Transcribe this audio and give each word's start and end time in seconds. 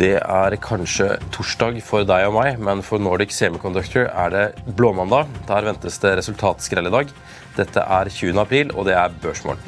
Det 0.00 0.14
er 0.16 0.54
kanskje 0.64 1.18
torsdag 1.28 1.82
for 1.84 2.06
deg 2.08 2.22
og 2.30 2.38
meg, 2.38 2.54
men 2.64 2.80
for 2.80 3.02
Nordic 3.04 3.34
Semiconductor 3.36 4.06
er 4.08 4.30
det 4.32 4.44
blåmandag. 4.78 5.28
Der 5.44 5.66
ventes 5.66 6.00
det 6.00 6.14
resultatskrell 6.16 6.88
i 6.88 6.92
dag. 6.94 7.12
Dette 7.58 7.84
er 7.84 8.08
20. 8.08 8.40
april, 8.40 8.72
og 8.72 8.88
det 8.88 8.96
er 8.96 9.12
børsmorgen. 9.20 9.60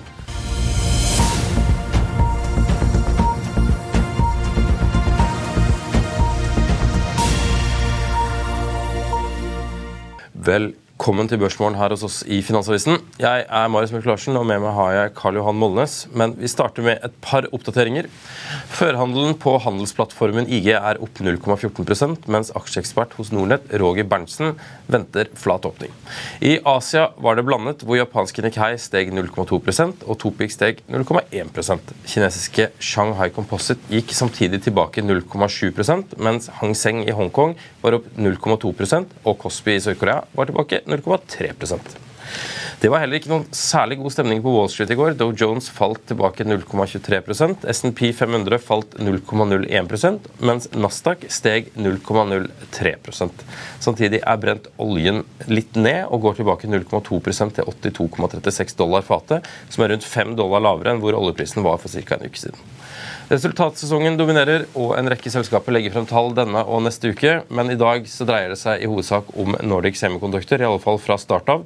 Velkommen 10.33 10.92
til 11.03 11.41
Børsmorgen 11.41 11.75
her 11.75 11.91
hos 11.91 12.05
oss 12.07 12.17
i 12.31 12.37
Finansavisen. 12.47 13.01
Jeg 13.19 13.43
er 13.43 13.71
Marius 13.75 13.91
Mørk 13.91 14.05
Larsen, 14.07 14.37
og 14.39 14.45
med 14.47 14.61
meg 14.63 14.71
har 14.77 14.91
jeg 14.95 15.15
Karl 15.19 15.35
Johan 15.35 15.57
Molnes. 15.59 16.07
Men 16.15 16.37
vi 16.39 16.47
starter 16.47 16.85
med 16.87 17.03
et 17.03 17.17
par 17.21 17.49
oppdateringer. 17.51 18.07
Førhandelen 18.71 19.35
på 19.35 19.57
handelsplattformen 19.65 20.47
IG 20.47 20.69
er 20.77 21.01
opp 21.03 21.19
0,14% 21.19 22.29
mens 22.31 22.53
aksjeekspert 22.55 23.17
hos 23.19 23.33
Nordnett, 23.35 23.67
Roger 23.83 24.07
Berntsen, 24.07 24.55
venter 24.87 25.27
flat 25.35 25.67
åpning. 25.67 25.91
I 26.39 26.61
Asia 26.71 27.09
var 27.19 27.35
det 27.35 27.47
blandet, 27.49 27.83
hvor 27.83 27.99
japanske 27.99 28.47
Nikkei 28.47 28.79
steg 28.79 29.11
0,2% 29.11 30.07
og 30.07 30.21
Topic 30.23 30.55
steg 30.55 30.85
0,1% 30.87 31.93
Kinesiske 32.07 32.69
Shanghai 32.79 33.33
Composite 33.35 33.91
gikk 33.91 34.15
samtidig 34.15 34.63
tilbake 34.69 35.03
0,7% 35.03 36.15
mens 36.23 36.47
Hang 36.61 36.79
Seng 36.79 37.03
i 37.03 37.17
Hongkong 37.17 37.59
var 37.83 37.99
opp 37.99 38.07
0,2% 38.15 39.19
og 39.27 39.39
Kospi 39.43 39.81
i 39.81 39.83
Sør-Korea 39.83 40.23
var 40.37 40.51
tilbake 40.51 40.85
0,3 40.93 42.01
det 42.83 42.89
var 42.91 42.99
heller 42.99 43.21
ikke 43.21 43.31
noen 43.31 43.45
særlig 43.55 44.01
god 44.01 44.11
stemning 44.11 44.41
på 44.43 44.51
Wall 44.51 44.67
Street 44.73 44.91
i 44.91 44.97
går. 44.99 45.13
Dow 45.15 45.31
Jones 45.39 45.69
falt 45.71 46.01
tilbake 46.11 46.43
0,23% 46.43 47.63
SMP 47.71 48.09
500 48.19 48.59
falt 48.59 48.97
0,01% 48.99 50.27
mens 50.43 50.67
Nasdaq 50.75 51.29
steg 51.31 51.71
0,03% 51.79 53.45
Samtidig 53.87 54.19
er 54.27 54.43
brent 54.43 54.67
oljen 54.83 55.23
litt 55.47 55.79
ned 55.79 56.11
og 56.11 56.27
går 56.27 56.41
tilbake 56.41 56.73
0,2% 56.73 57.55
til 57.61 57.71
82,36 57.71 58.75
dollar 58.83 59.07
fatet, 59.07 59.47
som 59.71 59.87
er 59.87 59.95
rundt 59.95 60.09
5 60.19 60.35
dollar 60.43 60.67
lavere 60.67 60.97
enn 60.97 61.05
hvor 61.05 61.15
oljeprisen 61.21 61.63
var 61.63 61.79
for 61.79 61.87
ca. 61.87 62.19
en 62.19 62.27
uke 62.27 62.43
siden. 62.49 62.67
Resultatsesongen 63.31 64.17
dominerer, 64.19 64.65
og 64.79 64.97
en 64.97 65.09
rekke 65.13 65.31
selskaper 65.33 65.75
legger 65.75 65.93
frem 65.95 66.07
tall 66.11 66.33
denne 66.37 66.65
og 66.67 66.83
neste 66.85 67.13
uke. 67.13 67.35
Men 67.55 67.71
i 67.71 67.79
dag 67.79 68.09
så 68.11 68.27
dreier 68.29 68.53
det 68.53 68.59
seg 68.61 68.83
i 68.83 68.89
hovedsak 68.91 69.31
om 69.39 69.55
Nordic 69.63 70.01
Semiconductor, 70.01 70.61
i 70.61 70.67
alle 70.67 70.83
fall 70.83 70.99
fra 71.03 71.17
start 71.21 71.53
av. 71.53 71.63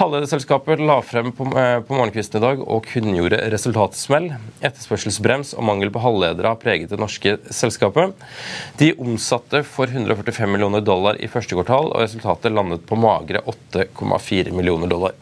Halvlederselskapet 0.00 0.82
la 0.84 1.00
frem 1.06 1.32
på, 1.32 1.48
eh, 1.56 1.80
på 1.80 1.96
morgenkvisten 1.96 2.40
i 2.40 2.44
dag 2.44 2.60
og 2.66 2.84
kunngjorde 2.90 3.40
resultatsmell. 3.54 4.30
Etterspørselsbrems 4.60 5.54
og 5.56 5.64
mangel 5.64 5.90
på 5.90 6.04
halvledere 6.04 6.52
har 6.52 6.60
preget 6.60 6.90
det 6.90 7.00
norske 7.00 7.38
selskapet. 7.48 8.14
De 8.76 8.92
omsatte 8.94 9.64
for 9.64 9.86
145 9.86 10.50
millioner 10.50 10.84
dollar 10.84 11.16
i 11.16 11.28
første 11.28 11.56
kvartal, 11.56 11.94
og 11.94 12.04
resultatet 12.04 12.52
landet 12.52 12.86
på 12.86 12.98
magre 13.00 13.40
8,4 13.46 14.52
millioner 14.52 14.86
dollar. 14.86 15.16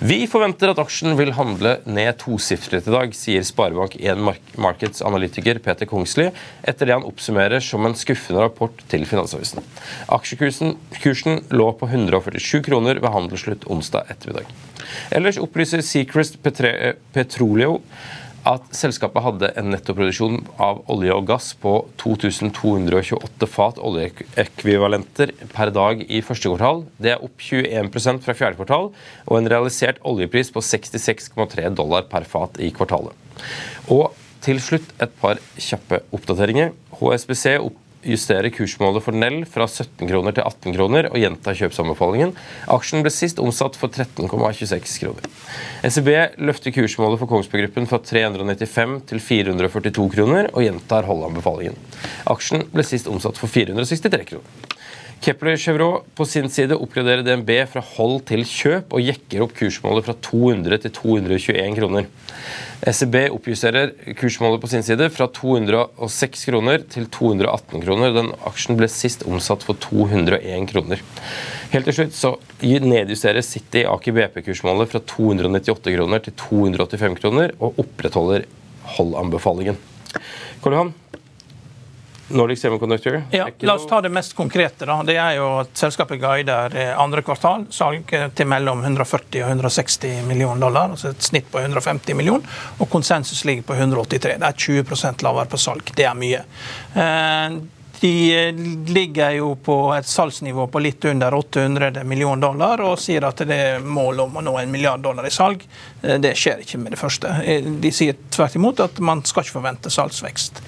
Vi 0.00 0.20
forventer 0.30 0.72
at 0.72 0.80
aksjen 0.82 1.16
vil 1.18 1.32
handle 1.36 1.78
ned 1.88 2.18
tosifret 2.20 2.88
i 2.88 2.94
dag, 2.94 3.14
sier 3.16 3.46
Sparebank1 3.46 4.22
Markets 4.60 5.02
analytiker 5.06 5.60
Peter 5.64 5.88
Kongsli 5.88 6.28
etter 6.62 6.88
det 6.88 6.96
han 6.96 7.06
oppsummerer 7.08 7.62
som 7.64 7.86
en 7.86 7.96
skuffende 7.98 8.44
rapport 8.44 8.84
til 8.92 9.06
Finansavisen. 9.08 9.64
Aksjekursen 10.14 11.42
lå 11.54 11.68
på 11.80 11.90
147 11.90 12.62
kroner 12.68 13.02
ved 13.02 13.14
handelsslutt 13.14 13.66
onsdag 13.70 14.10
ettermiddag. 14.14 14.48
Ellers 15.14 15.40
opplyser 15.40 15.82
Secrest 15.84 16.38
Petroleo 16.42 17.80
at 18.48 18.70
selskapet 18.76 19.24
hadde 19.24 19.50
en 19.60 19.68
nettoproduksjon 19.72 20.38
av 20.62 20.80
olje 20.92 21.14
og 21.14 21.26
gass 21.28 21.50
på 21.60 21.74
2228 22.00 23.48
fat 23.50 23.80
oljeekvivalenter 23.84 25.34
per 25.52 25.72
dag 25.74 26.00
i 26.06 26.22
første 26.24 26.48
kvartal. 26.48 26.84
Det 26.96 27.12
er 27.14 27.24
opp 27.24 27.44
21% 27.44 28.24
fra 28.24 28.36
fjerde 28.38 28.58
kvartal, 28.60 28.88
og 29.28 29.34
en 29.38 29.50
realisert 29.52 30.00
oljepris 30.08 30.52
på 30.54 30.64
66,3 30.64 31.68
dollar 31.76 32.08
per 32.08 32.28
fat 32.28 32.56
i 32.62 32.70
kvartalet. 32.74 33.12
Og 33.92 34.16
til 34.44 34.62
slutt 34.62 34.94
et 35.02 35.12
par 35.20 35.40
kjappe 35.60 36.00
oppdateringer. 36.14 36.72
HSBC 37.00 37.58
opp 37.58 37.76
justere 38.06 38.50
kursmålet 38.54 39.04
for 39.04 39.16
Nell 39.16 39.42
fra 39.48 39.66
17 39.68 40.06
kroner 40.08 40.36
til 40.36 40.46
18 40.46 40.76
kroner 40.76 41.08
og 41.10 41.18
gjenta 41.20 41.54
kjøpsanbefalingen. 41.58 42.34
Aksjen 42.70 43.04
ble 43.04 43.12
sist 43.14 43.40
omsatt 43.42 43.78
for 43.80 43.90
13,26 43.90 44.98
kroner. 45.02 45.28
SEB 45.82 46.10
løfter 46.42 46.74
kursmålet 46.74 47.20
for 47.20 47.30
Kongsberg 47.30 47.66
Gruppen 47.66 47.88
fra 47.90 48.00
395 48.02 48.98
til 49.10 49.22
442 49.22 50.08
kroner 50.14 50.50
og 50.52 50.64
gjentar 50.66 51.08
holdanbefalingen. 51.08 51.78
Aksjen 52.30 52.68
ble 52.72 52.86
sist 52.86 53.10
omsatt 53.10 53.40
for 53.40 53.50
463 53.50 54.28
kroner. 54.32 54.77
Kepler 55.20 55.56
Chevrolet 55.58 56.04
på 56.14 56.24
sin 56.28 56.46
side 56.52 56.76
oppgraderer 56.78 57.24
DNB 57.26 57.50
fra 57.72 57.82
hold 57.96 58.20
til 58.28 58.44
kjøp 58.46 58.94
og 58.94 59.02
jekker 59.02 59.42
opp 59.42 59.54
kursmålet 59.58 60.06
fra 60.06 60.14
200 60.22 60.82
til 60.84 60.92
221 60.94 61.74
kroner. 61.78 62.06
SEB 62.86 63.16
oppjusterer 63.34 63.90
kursmålet 64.20 64.62
på 64.62 64.70
sin 64.70 64.84
side 64.86 65.08
fra 65.10 65.26
206 65.34 66.44
kroner 66.52 66.84
til 66.94 67.08
218 67.10 67.82
kroner. 67.82 68.14
Den 68.14 68.30
aksjen 68.46 68.78
ble 68.78 68.86
sist 68.92 69.26
omsatt 69.26 69.66
for 69.66 69.80
201 69.82 70.68
kroner. 70.70 71.02
Helt 71.74 71.90
til 71.90 71.98
slutt 71.98 72.14
så 72.16 72.36
nedjusterer 72.62 73.42
City 73.44 73.82
Aker 73.90 74.14
BP-kursmålet 74.20 74.94
fra 74.94 75.02
298 75.02 75.96
kroner 75.98 76.22
til 76.24 76.38
285 76.46 77.18
kroner 77.18 77.56
og 77.58 77.82
opprettholder 77.82 78.46
holdanbefalingen. 78.94 79.82
Karl 80.62 80.74
Johan, 80.78 80.96
Nordic 82.28 82.60
Semiconductor? 82.60 83.22
Ja, 83.30 83.48
La 83.60 83.74
oss 83.74 83.86
ta 83.86 84.00
det 84.00 84.08
mest 84.12 84.34
konkrete. 84.36 84.84
da. 84.86 85.02
Det 85.02 85.16
er 85.16 85.38
jo 85.38 85.46
at 85.62 85.70
Selskapet 85.78 86.20
guider 86.20 86.76
eh, 86.76 86.92
andre 87.00 87.22
kvartal 87.24 87.64
salg 87.72 88.12
til 88.36 88.50
mellom 88.50 88.82
140 88.84 89.42
og 89.44 89.48
160 89.54 90.26
millioner 90.28 90.60
dollar. 90.60 90.90
altså 90.92 91.08
Et 91.14 91.22
snitt 91.30 91.48
på 91.52 91.62
150 91.62 92.14
millioner. 92.18 92.60
Og 92.78 92.90
konsensus 92.92 93.44
ligger 93.48 93.64
på 93.70 93.78
183. 93.78 94.36
Det 94.38 94.52
er 94.52 94.84
20% 94.84 95.24
lavere 95.24 95.48
på 95.48 95.60
salg. 95.60 95.92
Det 95.96 96.04
er 96.04 96.14
mye. 96.18 96.44
Eh, 96.94 97.58
de 98.00 98.12
eh, 98.36 98.60
ligger 98.92 99.30
jo 99.40 99.54
på 99.56 99.78
et 99.96 100.06
salgsnivå 100.06 100.68
på 100.70 100.84
litt 100.84 101.08
under 101.08 101.34
800 101.34 102.04
millioner 102.04 102.44
dollar 102.44 102.84
og 102.84 103.00
sier 103.02 103.24
at 103.26 103.40
det 103.48 103.56
er 103.72 103.80
mål 103.82 104.20
om 104.28 104.36
å 104.38 104.44
nå 104.44 104.54
en 104.60 104.70
milliard 104.70 105.00
dollar 105.02 105.26
i 105.26 105.32
salg. 105.34 105.64
Det 106.02 106.36
skjer 106.38 106.60
ikke 106.62 106.78
med 106.78 106.94
det 106.94 107.00
første. 107.00 107.32
De 107.82 107.90
sier 107.90 108.20
tvert 108.30 108.54
imot 108.60 108.84
at 108.84 109.00
man 109.00 109.24
skal 109.26 109.42
ikke 109.42 109.56
forvente 109.58 109.90
salgsvekst. 109.90 110.62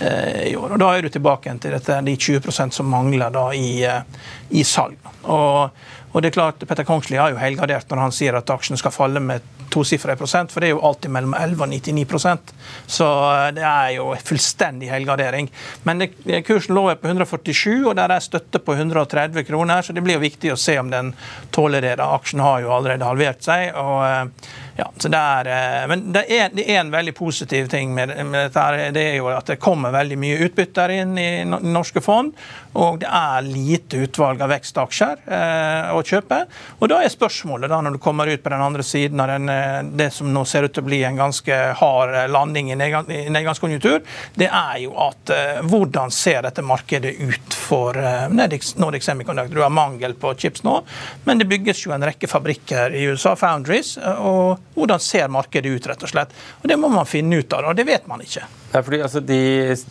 Eh, 0.00 0.42
i 0.52 0.56
år. 0.56 0.72
Og 0.72 0.78
Da 0.78 0.92
er 0.92 1.02
du 1.02 1.08
tilbake 1.08 1.52
til 1.60 1.72
dette, 1.72 2.00
de 2.04 2.16
20% 2.16 2.74
som 2.74 2.88
mangler 2.90 3.30
da 3.32 3.48
i, 3.54 3.84
eh, 3.84 4.02
i 4.50 4.62
salg. 4.62 4.96
Og, 5.24 5.70
og, 6.12 6.22
det 6.22 6.28
er 6.28 6.36
klart, 6.36 6.66
Petter 6.68 6.84
Kongsli 6.84 7.16
har 7.16 7.30
jo 7.32 7.40
helgardert 7.40 7.88
når 7.88 8.02
han 8.02 8.12
sier 8.12 8.36
at 8.36 8.50
aksjene 8.50 8.76
skal 8.76 8.92
falle 8.92 9.20
med 9.20 9.40
tosifra 9.72 10.14
prosent, 10.16 10.52
for 10.52 10.60
det 10.60 10.68
er 10.68 10.76
jo 10.76 10.82
alltid 10.84 11.10
mellom 11.10 11.34
11 11.34 11.64
og 11.64 11.72
99% 11.72 12.52
Så 12.86 13.06
eh, 13.06 13.48
det 13.56 13.64
er 13.64 13.94
jo 13.96 14.10
fullstendig 14.20 14.92
helgardering. 14.92 15.48
Men 15.88 16.04
det, 16.04 16.12
kursen 16.44 16.76
lå 16.76 16.90
på 17.00 17.08
147, 17.08 17.86
og 17.86 17.96
der 17.96 18.12
er 18.12 18.20
støtte 18.20 18.60
på 18.60 18.76
130 18.76 19.48
kroner, 19.48 19.80
så 19.80 19.96
det 19.96 20.04
blir 20.04 20.20
jo 20.20 20.26
viktig 20.26 20.52
å 20.52 20.60
se 20.60 20.76
om 20.78 20.92
den 20.92 21.14
tåler 21.56 21.80
det. 21.80 21.96
da. 22.02 22.12
Aksjen 22.20 22.44
har 22.44 22.60
jo 22.60 22.76
allerede 22.76 23.08
halvert 23.08 23.40
seg. 23.48 23.72
og 23.72 24.28
Ja, 24.76 24.90
så 24.96 25.08
det 25.08 25.18
er, 25.18 25.48
eh, 25.48 25.86
men 25.88 26.02
det 26.12 26.26
er, 26.28 26.50
det 26.52 26.66
er, 26.68 26.82
en 26.82 26.92
veldig 26.92 27.14
positiv 27.16 27.68
ting 27.72 27.94
med, 27.96 28.12
med 28.26 28.50
dette. 28.50 28.90
Det 28.92 29.04
er 29.12 29.14
jo 29.16 29.30
at 29.32 29.48
det 29.48 29.56
kommer 29.62 29.94
veldig 29.94 30.18
mye 30.20 30.40
utbytter 30.44 30.92
inn 30.98 31.16
i 31.16 31.30
norske 31.46 32.02
fond. 32.04 32.34
Og 32.76 32.98
det 33.00 33.08
er 33.08 33.46
lite 33.46 34.02
utvalg 34.04 34.42
av 34.44 34.50
vekstaksjer 34.52 35.22
eh, 35.32 35.94
å 35.96 36.02
kjøpe. 36.04 36.42
Og 36.80 36.90
da 36.92 37.00
er 37.02 37.12
spørsmålet, 37.12 37.70
da, 37.72 37.80
når 37.80 37.96
du 37.96 38.02
kommer 38.04 38.28
ut 38.28 38.42
på 38.44 38.52
den 38.52 38.64
andre 38.66 38.84
siden 38.84 39.22
av 39.22 39.32
den, 39.32 39.48
eh, 39.52 39.80
det 39.96 40.10
som 40.14 40.28
nå 40.32 40.44
ser 40.48 40.68
ut 40.68 40.76
til 40.76 40.84
å 40.84 40.88
bli 40.90 41.00
en 41.08 41.16
ganske 41.20 41.60
hard 41.80 42.12
eh, 42.12 42.28
landing 42.32 42.74
i 42.74 42.78
nedgangskonjunktur, 42.78 44.04
det 44.36 44.50
er 44.50 44.76
jo 44.84 44.92
at 45.06 45.32
eh, 45.32 45.64
hvordan 45.64 46.12
ser 46.12 46.44
dette 46.44 46.64
markedet 46.66 47.16
ut 47.22 47.56
for 47.56 47.96
eh, 47.96 48.28
Nordic 48.28 49.08
Semiconductor? 49.08 49.56
Du 49.56 49.64
har 49.64 49.72
mangel 49.72 50.16
på 50.20 50.36
chips 50.36 50.66
nå, 50.66 50.82
men 51.24 51.40
det 51.40 51.48
bygges 51.48 51.86
jo 51.86 51.96
en 51.96 52.04
rekke 52.04 52.28
fabrikker 52.28 52.92
i 52.92 53.08
USA, 53.08 53.32
Foundries. 53.40 53.96
og 54.20 54.65
hvordan 54.74 55.00
ser 55.00 55.28
markedet 55.32 55.70
ut, 55.72 55.88
rett 55.88 56.02
og 56.04 56.10
slett. 56.10 56.32
Og 56.62 56.68
Det 56.68 56.76
må 56.80 56.90
man 56.92 57.08
finne 57.08 57.40
ut 57.40 57.52
av, 57.56 57.70
og 57.70 57.76
det 57.78 57.86
vet 57.88 58.06
man 58.10 58.22
ikke. 58.24 58.44
Ja, 58.72 58.82
fordi 58.82 59.00
altså, 59.06 59.22
de, 59.24 59.40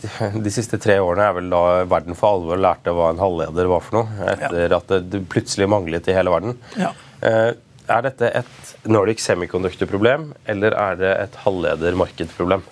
de, 0.46 0.54
siste 0.54 0.78
tre 0.82 0.98
årene 1.02 1.28
er 1.28 1.36
vel 1.40 1.52
da 1.52 1.62
verden 1.90 2.18
for 2.18 2.38
alvor 2.38 2.60
lærte 2.60 2.94
hva 2.94 3.10
en 3.12 3.22
halvleder 3.22 3.70
var 3.72 3.86
for 3.86 4.00
noe. 4.00 4.32
Etter 4.36 4.66
ja. 4.68 4.80
at 4.80 4.96
det 5.10 5.22
plutselig 5.32 5.70
manglet 5.70 6.10
i 6.10 6.16
hele 6.16 6.34
verden. 6.34 6.58
Ja. 6.78 6.92
Eh, 7.26 7.52
er 7.86 8.02
dette 8.02 8.32
et 8.34 8.74
Nordic 8.90 9.22
Semiconductor-problem, 9.22 10.32
eller 10.50 10.74
er 10.74 10.98
det 10.98 11.12
et 11.22 11.40
halvledermarkedproblem? 11.44 12.64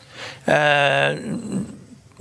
Eh, 0.51 1.21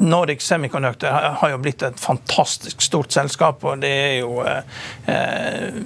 Nordic 0.03 0.41
Semiconductor 0.41 1.07
har 1.09 1.49
jo 1.49 1.57
blitt 1.61 1.83
et 1.85 1.99
fantastisk 1.99 2.81
stort 2.81 3.11
selskap. 3.13 3.63
og 3.63 3.81
det 3.81 3.89
er 3.89 4.15
jo 4.19 4.43
eh, 4.45 5.81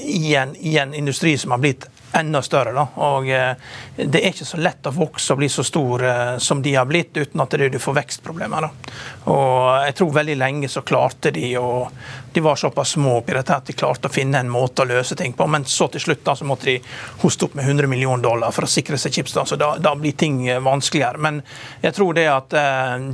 i, 0.00 0.34
en, 0.34 0.54
i, 0.56 0.76
en, 0.78 0.94
industri 0.94 1.36
som 1.38 1.54
har 1.54 1.62
blitt 1.62 1.86
enda 2.12 2.42
større. 2.42 2.72
Da. 2.72 2.86
Og 2.94 3.28
eh, 3.28 3.54
Det 3.96 4.20
er 4.20 4.32
ikke 4.32 4.48
så 4.48 4.60
lett 4.60 4.86
å 4.86 4.94
vokse 4.94 5.34
og 5.34 5.40
bli 5.40 5.48
så 5.52 5.64
stor 5.66 6.04
eh, 6.06 6.36
som 6.42 6.62
de 6.62 6.74
har 6.74 6.88
blitt, 6.88 7.16
uten 7.16 7.42
at 7.42 7.56
du 7.60 7.78
får 7.78 7.96
vekstproblemer. 8.00 8.66
Da. 8.66 8.94
Og 9.32 9.86
Jeg 9.86 9.96
tror 9.98 10.16
veldig 10.20 10.36
lenge 10.38 10.68
så 10.68 10.82
klarte 10.86 11.30
de 11.34 11.52
å 11.58 11.88
De 12.30 12.40
var 12.40 12.54
såpass 12.54 12.92
små 12.94 13.16
oppi 13.18 13.34
dette 13.34 13.54
at 13.56 13.66
de 13.66 13.74
klarte 13.74 14.06
å 14.06 14.12
finne 14.12 14.38
en 14.38 14.50
måte 14.50 14.84
å 14.84 14.86
løse 14.86 15.16
ting 15.18 15.32
på, 15.34 15.48
men 15.50 15.64
så 15.66 15.88
til 15.90 16.00
slutt 16.04 16.20
da 16.22 16.36
så 16.38 16.46
måtte 16.46 16.68
de 16.68 16.76
hoste 17.24 17.48
opp 17.48 17.56
med 17.58 17.66
100 17.66 17.90
millioner 17.90 18.22
dollar 18.22 18.54
for 18.54 18.68
å 18.68 18.70
sikre 18.70 18.98
seg 19.02 19.16
chips. 19.16 19.34
Da, 19.34 19.42
så 19.44 19.58
da, 19.58 19.72
da 19.82 19.96
blir 19.98 20.14
ting 20.14 20.44
eh, 20.46 20.60
vanskeligere. 20.62 21.18
Men 21.18 21.40
jeg 21.82 21.96
tror 21.96 22.14
det 22.14 22.28
at 22.30 22.54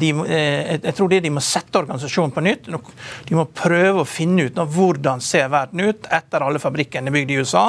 de, 0.00 0.10
jeg 0.26 0.94
tror 0.96 1.08
det 1.08 1.22
de 1.24 1.32
må 1.32 1.40
sette 1.40 1.80
organisasjonen 1.80 2.34
på 2.34 2.44
nytt. 2.44 2.68
De 2.68 3.38
må 3.38 3.46
prøve 3.56 4.04
å 4.04 4.08
finne 4.08 4.50
ut 4.50 4.60
hvordan 4.76 5.22
ser 5.24 5.48
verden 5.52 5.86
ut 5.88 6.08
etter 6.12 6.44
alle 6.44 6.60
fabrikkene 6.60 7.12
bygd 7.14 7.32
i 7.32 7.40
USA. 7.40 7.64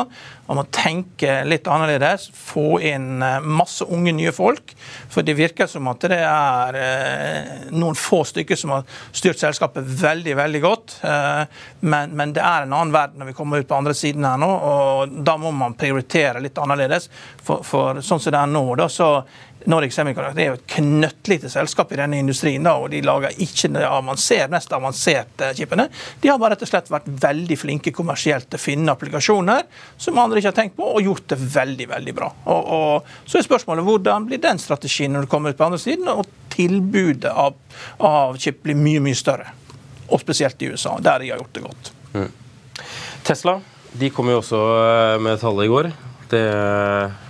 Man 0.47 0.61
må 0.61 0.63
tenke 0.71 1.41
litt 1.47 1.67
annerledes. 1.67 2.29
Få 2.33 2.79
inn 2.83 3.21
eh, 3.23 3.43
masse 3.43 3.83
unge, 3.83 4.13
nye 4.15 4.31
folk. 4.35 4.73
For 5.11 5.25
det 5.27 5.35
virker 5.37 5.67
som 5.67 5.89
at 5.91 6.05
det 6.07 6.19
er 6.23 6.77
eh, 6.79 7.49
noen 7.75 7.97
få 7.99 8.21
stykker 8.27 8.59
som 8.59 8.75
har 8.77 8.85
styrt 9.11 9.41
selskapet 9.41 9.87
veldig 10.01 10.37
veldig 10.39 10.61
godt. 10.63 10.95
Eh, 11.03 11.43
men, 11.83 12.15
men 12.17 12.35
det 12.35 12.45
er 12.45 12.63
en 12.63 12.77
annen 12.77 12.95
verden 12.95 13.21
når 13.21 13.31
vi 13.31 13.37
kommer 13.37 13.59
ut 13.59 13.67
på 13.67 13.77
andre 13.77 13.95
siden 13.97 14.27
her 14.27 14.39
nå, 14.39 14.47
og 14.47 15.17
da 15.27 15.35
må 15.41 15.51
man 15.55 15.75
prioritere 15.79 16.41
litt 16.43 16.57
annerledes. 16.63 17.09
For, 17.43 17.65
for 17.67 17.99
sånn 17.99 18.23
som 18.23 18.33
det 18.33 18.39
er 18.39 18.51
nå, 18.51 18.63
da, 18.79 18.87
så 18.91 19.11
Nordic 19.67 19.93
Semiconductor 19.95 20.41
er 20.41 20.49
jo 20.49 20.57
et 20.57 20.65
knøttlite 20.77 21.49
selskap 21.51 21.91
i 21.91 21.99
denne 21.99 22.21
industrien, 22.21 22.63
da, 22.63 22.77
og 22.79 22.91
de 22.93 23.01
lager 23.03 23.35
ikke 23.43 23.69
de 23.73 23.83
avansert, 23.83 24.51
mest 24.53 24.73
avanserte 24.75 25.51
chipene. 25.57 25.87
De 26.23 26.31
har 26.31 26.39
bare 26.39 26.55
rett 26.55 26.63
og 26.63 26.71
slett 26.71 26.91
vært 26.93 27.09
veldig 27.27 27.59
flinke 27.59 27.93
kommersielt 27.95 28.47
til 28.47 28.59
å 28.59 28.63
finne 28.63 28.95
applikasjoner 28.95 29.67
som 29.99 30.19
andre 30.23 30.41
ikke 30.41 30.53
har 30.53 30.57
tenkt 30.61 30.77
på, 30.79 30.87
og 30.87 31.03
gjort 31.03 31.27
det 31.33 31.39
veldig 31.57 31.89
veldig 31.93 32.15
bra. 32.15 32.31
Og, 32.47 32.73
og 32.79 33.13
Så 33.27 33.41
er 33.41 33.47
spørsmålet 33.47 33.87
hvordan 33.87 34.27
blir 34.29 34.41
den 34.43 34.61
strategien 34.63 35.15
når 35.15 35.27
du 35.27 35.31
kommer 35.35 35.51
ut 35.51 35.59
på 35.59 35.67
andre 35.67 35.81
siden, 35.83 36.07
og 36.07 36.27
tilbudet 36.55 37.31
av, 37.31 37.57
av 37.99 38.37
chip 38.41 38.63
blir 38.63 38.77
mye, 38.79 39.03
mye 39.03 39.17
større. 39.19 39.51
Og 40.07 40.23
spesielt 40.23 40.61
i 40.63 40.71
USA, 40.71 40.95
der 41.03 41.25
de 41.25 41.33
har 41.33 41.43
gjort 41.43 41.57
det 41.57 41.65
godt. 41.67 41.91
Mm. 42.15 42.29
Tesla 43.27 43.59
de 43.97 44.09
kom 44.13 44.29
jo 44.29 44.39
også 44.41 44.59
med 45.23 45.39
tallet 45.41 45.67
i 45.67 45.71
går. 45.71 45.91
Det 46.31 46.43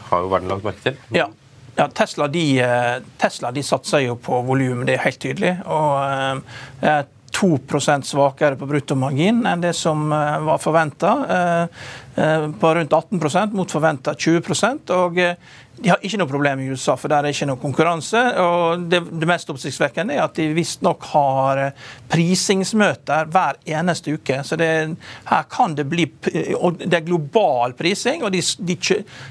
har 0.09 0.23
jo 0.23 0.31
verden 0.31 0.51
lagt 0.51 0.65
merke 0.65 0.83
til. 0.83 0.97
Ja. 1.15 1.27
Ja, 1.77 1.87
Tesla 1.93 2.27
de, 2.27 2.59
eh, 2.59 2.95
Tesla 3.21 3.51
de 3.53 3.61
satser 3.63 4.01
jo 4.07 4.15
på 4.17 4.39
volum, 4.41 4.81
det 4.85 4.95
er 4.97 5.03
helt 5.03 5.19
tydelig. 5.21 5.53
og 5.65 6.41
er 6.81 7.05
2% 7.37 8.07
svakere 8.07 8.57
på 8.57 8.65
bruttomargin 8.65 9.43
enn 9.45 9.61
det 9.61 9.75
som 9.77 10.07
eh, 10.11 10.39
var 10.47 10.57
forventa. 10.57 11.11
Eh, 12.17 12.33
eh, 12.33 12.51
på 12.59 12.75
rundt 12.75 12.91
18% 12.91 13.53
mot 13.53 13.71
forventa 13.71 14.13
20% 14.13 14.89
og 14.89 15.19
de 15.77 15.91
har 15.91 16.01
ikke 16.01 16.17
noe 16.17 16.29
problem 16.29 16.61
i 16.63 16.67
USA, 16.71 16.95
for 16.97 17.11
der 17.11 17.27
er 17.27 17.33
ikke 17.33 17.47
noe 17.51 17.61
konkurranse. 17.61 18.21
og 18.41 18.87
Det, 18.89 19.01
det 19.21 19.29
mest 19.29 19.49
oppsiktsvekkende 19.53 20.15
er 20.15 20.23
at 20.23 20.37
de 20.37 20.47
visstnok 20.55 21.05
har 21.11 21.61
prisingsmøter 22.09 23.29
hver 23.33 23.59
eneste 23.77 24.15
uke. 24.17 24.39
Så 24.47 24.57
det, 24.57 24.69
her 25.29 25.45
kan 25.51 25.75
det 25.77 25.85
bli 25.89 26.07
og 26.57 26.79
Det 26.81 26.97
er 26.97 27.05
global 27.05 27.75
prising, 27.77 28.23
og 28.25 28.33
de, 28.33 28.41
de, 28.65 28.77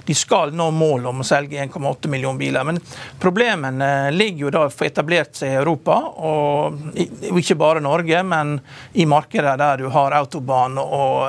de 0.07 0.17
skal 0.17 0.55
nå 0.55 0.69
målet 0.75 1.09
om 1.11 1.23
å 1.23 1.27
selge 1.27 1.59
1,8 1.65 2.11
millioner 2.13 2.39
biler. 2.39 2.67
Men 2.69 2.79
problemene 3.23 4.13
ligger 4.15 4.47
jo 4.47 4.55
da 4.55 4.65
for 4.71 4.87
etablert 4.87 5.35
seg 5.41 5.55
i 5.55 5.59
Europa, 5.59 5.99
og 6.17 6.95
ikke 6.95 7.59
bare 7.59 7.83
Norge, 7.83 8.23
men 8.23 8.59
i 8.95 9.09
markeder 9.09 9.59
der 9.59 9.83
du 9.83 9.91
har 9.95 10.15
autobahn 10.21 10.79
og 10.79 11.27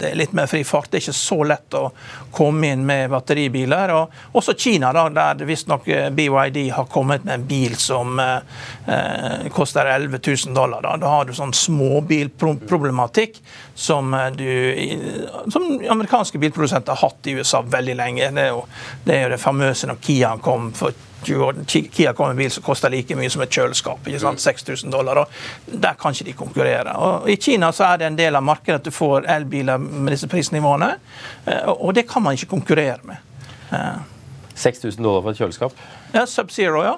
det 0.00 0.12
er 0.12 0.18
litt 0.18 0.32
mer 0.36 0.48
fri 0.50 0.62
fart. 0.70 0.90
Det 0.90 1.00
er 1.00 1.04
ikke 1.04 1.16
så 1.18 1.38
lett 1.46 1.76
å 1.78 1.82
komme 2.34 2.70
inn 2.72 2.84
med 2.86 3.10
batteribiler. 3.12 3.92
og 3.94 4.38
også 4.38 4.54
Kina, 4.58 4.92
da, 4.94 5.08
der 5.10 5.44
visstnok 5.46 5.88
eh, 5.88 6.08
BYD 6.14 6.62
har 6.76 6.88
kommet 6.90 7.24
med 7.26 7.34
en 7.34 7.46
bil 7.50 7.76
som 7.76 8.18
eh, 8.22 8.38
eh 8.86 9.48
koster 9.50 9.86
11 9.86 10.20
000 10.26 10.54
dollar. 10.54 10.82
Da, 10.82 10.96
da 10.96 11.12
har 11.16 11.26
du 11.26 11.34
sånn 11.34 11.52
småbilproblematikk 11.56 13.40
som, 13.74 14.14
eh, 14.14 14.30
du, 14.38 14.48
som 15.50 15.68
amerikanske 15.90 16.38
bilprodusenter 16.38 16.94
har 16.94 17.10
hatt 17.10 17.26
i 17.26 17.36
USA 17.38 17.62
veldig 17.62 17.96
lenge. 17.98 18.30
Det 18.30 18.48
er 18.48 18.52
jo 18.54 18.64
det, 19.04 19.14
er 19.14 19.22
jo 19.26 19.34
det 19.34 19.42
famøse 19.42 19.90
når 19.90 20.02
Kia 20.04 20.36
kom 20.42 20.72
for 20.76 20.94
20 21.22 21.44
år. 21.44 21.60
Kia 21.66 22.12
kom 22.12 22.30
med 22.30 22.36
en 22.36 22.42
bil 22.42 22.50
som 22.50 22.64
koster 22.66 22.92
like 22.92 23.16
mye 23.16 23.30
som 23.30 23.42
et 23.44 23.52
kjøleskap. 23.52 24.06
ikke 24.06 24.20
sant? 24.22 24.40
6000 24.40 24.88
mm. 24.88 24.92
dollar. 24.94 25.22
og 25.22 25.26
Der 25.72 25.98
kan 26.00 26.16
ikke 26.16 26.28
de 26.30 26.36
konkurrere. 26.38 26.96
Og 26.96 27.30
I 27.30 27.36
Kina 27.36 27.72
så 27.72 27.84
er 27.92 28.00
det 28.00 28.10
en 28.10 28.18
del 28.18 28.36
av 28.36 28.46
markedet 28.46 28.80
at 28.80 28.88
du 28.88 28.94
får 28.94 29.28
elbiler 29.28 29.78
med 29.78 30.14
disse 30.14 30.28
prisnivåene, 30.30 30.94
og 31.66 31.94
det 31.94 32.08
kan 32.08 32.22
man 32.22 32.38
ikke 32.38 32.50
konkurrere 32.56 32.98
med. 33.04 33.16
6000 34.54 35.04
dollar 35.04 35.22
for 35.22 35.30
et 35.30 35.40
kjøleskap? 35.40 35.72
Ja, 36.14 36.26
Sub-Zero, 36.26 36.82
ja. 36.84 36.96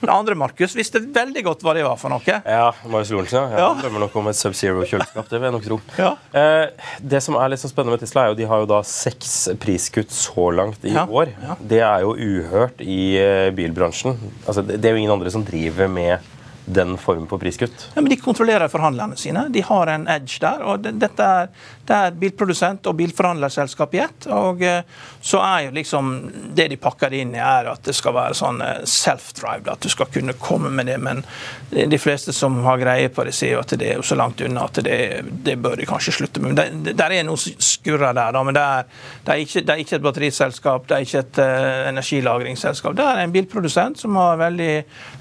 Den 0.00 0.12
andre 0.12 0.36
Markus 0.38 0.76
visste 0.78 1.00
veldig 1.02 1.42
godt 1.46 1.64
hva 1.66 1.74
det 1.76 1.84
var 1.86 1.98
for 2.00 2.12
noe. 2.12 2.22
Ja, 2.28 2.70
Marius 2.86 3.10
Lorentzen. 3.14 3.50
Ja. 3.52 3.72
Jeg 3.72 3.82
drømmer 3.82 4.04
nok 4.06 4.16
om 4.20 4.30
et 4.30 4.38
Sub-Zero-kjøleskap. 4.38 5.28
Det 5.28 5.40
vil 5.40 5.48
jeg 5.48 5.56
nok 5.56 5.66
tro. 5.66 5.80
Ja. 5.98 6.12
Eh, 6.38 6.94
det 7.14 7.22
som 7.24 7.38
er 7.40 7.52
litt 7.52 7.62
så 7.62 7.70
spennende 7.70 7.96
med 7.96 8.04
Tesla, 8.04 8.24
er 8.26 8.32
jo 8.32 8.38
de 8.38 8.48
har 8.50 8.62
jo 8.62 8.70
da 8.70 8.80
seks 8.86 9.36
priskutt 9.62 10.14
så 10.14 10.48
langt 10.54 10.86
i 10.86 10.94
ja. 10.94 11.06
år. 11.08 11.34
Det 11.58 11.82
er 11.82 12.06
jo 12.06 12.14
uhørt 12.14 12.82
i 12.84 13.00
eh, 13.20 13.50
bilbransjen. 13.56 14.18
Altså, 14.46 14.64
det 14.66 14.82
er 14.82 14.94
jo 14.94 15.02
ingen 15.02 15.16
andre 15.18 15.34
som 15.34 15.46
driver 15.46 15.90
med 15.90 16.34
den 16.68 16.96
formen 17.00 17.26
for 17.28 17.40
priskutt? 17.40 17.88
Ja, 17.94 18.02
men 18.02 18.10
De 18.12 18.18
kontrollerer 18.20 18.68
forhandlerne 18.68 19.16
sine. 19.16 19.46
De 19.52 19.62
har 19.64 19.90
en 19.92 20.06
edge 20.08 20.40
der. 20.42 20.62
og 20.62 20.84
Dette 20.84 21.24
er, 21.24 21.48
det 21.88 21.96
er 21.96 22.16
bilprodusent 22.20 22.86
og 22.90 22.96
bilforhandlerselskap 22.98 23.94
i 23.96 24.02
ett. 24.04 24.26
og 24.34 24.62
eh, 24.62 24.82
så 25.20 25.40
er 25.44 25.66
jo 25.66 25.70
liksom 25.76 26.10
Det 26.54 26.68
de 26.68 26.76
pakker 26.76 27.14
inn 27.14 27.34
i, 27.34 27.40
er 27.40 27.70
at 27.72 27.84
det 27.84 27.94
skal 27.96 28.14
være 28.16 28.36
sånn 28.36 28.60
eh, 28.64 28.82
self-drive. 28.84 29.64
At 29.72 29.84
du 29.84 29.88
skal 29.92 30.10
kunne 30.12 30.36
komme 30.40 30.70
med 30.70 30.86
det. 30.90 30.98
Men 31.00 31.22
de 31.70 31.98
fleste 32.00 32.32
som 32.32 32.58
har 32.64 32.80
greie 32.80 33.08
på 33.12 33.24
det, 33.24 33.34
sier 33.36 33.56
jo 33.56 33.62
at 33.62 33.72
det 33.78 33.92
er 33.92 34.00
jo 34.00 34.06
så 34.06 34.18
langt 34.18 34.40
unna 34.44 34.66
at 34.68 34.80
det, 34.84 34.98
det 35.44 35.56
bør 35.60 35.78
de 35.80 35.88
kanskje 35.88 36.16
slutte 36.18 36.42
med. 36.44 36.56
Men 36.58 36.84
det, 36.84 36.94
der 36.98 37.14
er 37.14 37.26
noe 37.26 37.38
skurrer 37.40 38.12
der. 38.12 38.32
da, 38.36 38.42
Men 38.44 38.56
det 38.56 38.64
er, 38.64 38.88
det 39.24 39.34
er, 39.34 39.42
ikke, 39.44 39.64
det 39.64 39.74
er 39.74 39.82
ikke, 39.84 39.96
et 39.98 40.06
batteriselskap, 40.06 40.88
det 40.88 40.96
er 40.96 41.06
ikke 41.06 41.24
et 41.24 41.40
uh, 41.42 41.88
energilagringsselskap. 41.88 42.96
Det 42.98 43.06
er 43.06 43.22
en 43.22 43.34
bilprodusent 43.34 44.00
som 44.00 44.16
har 44.20 44.40
veldig 44.40 44.72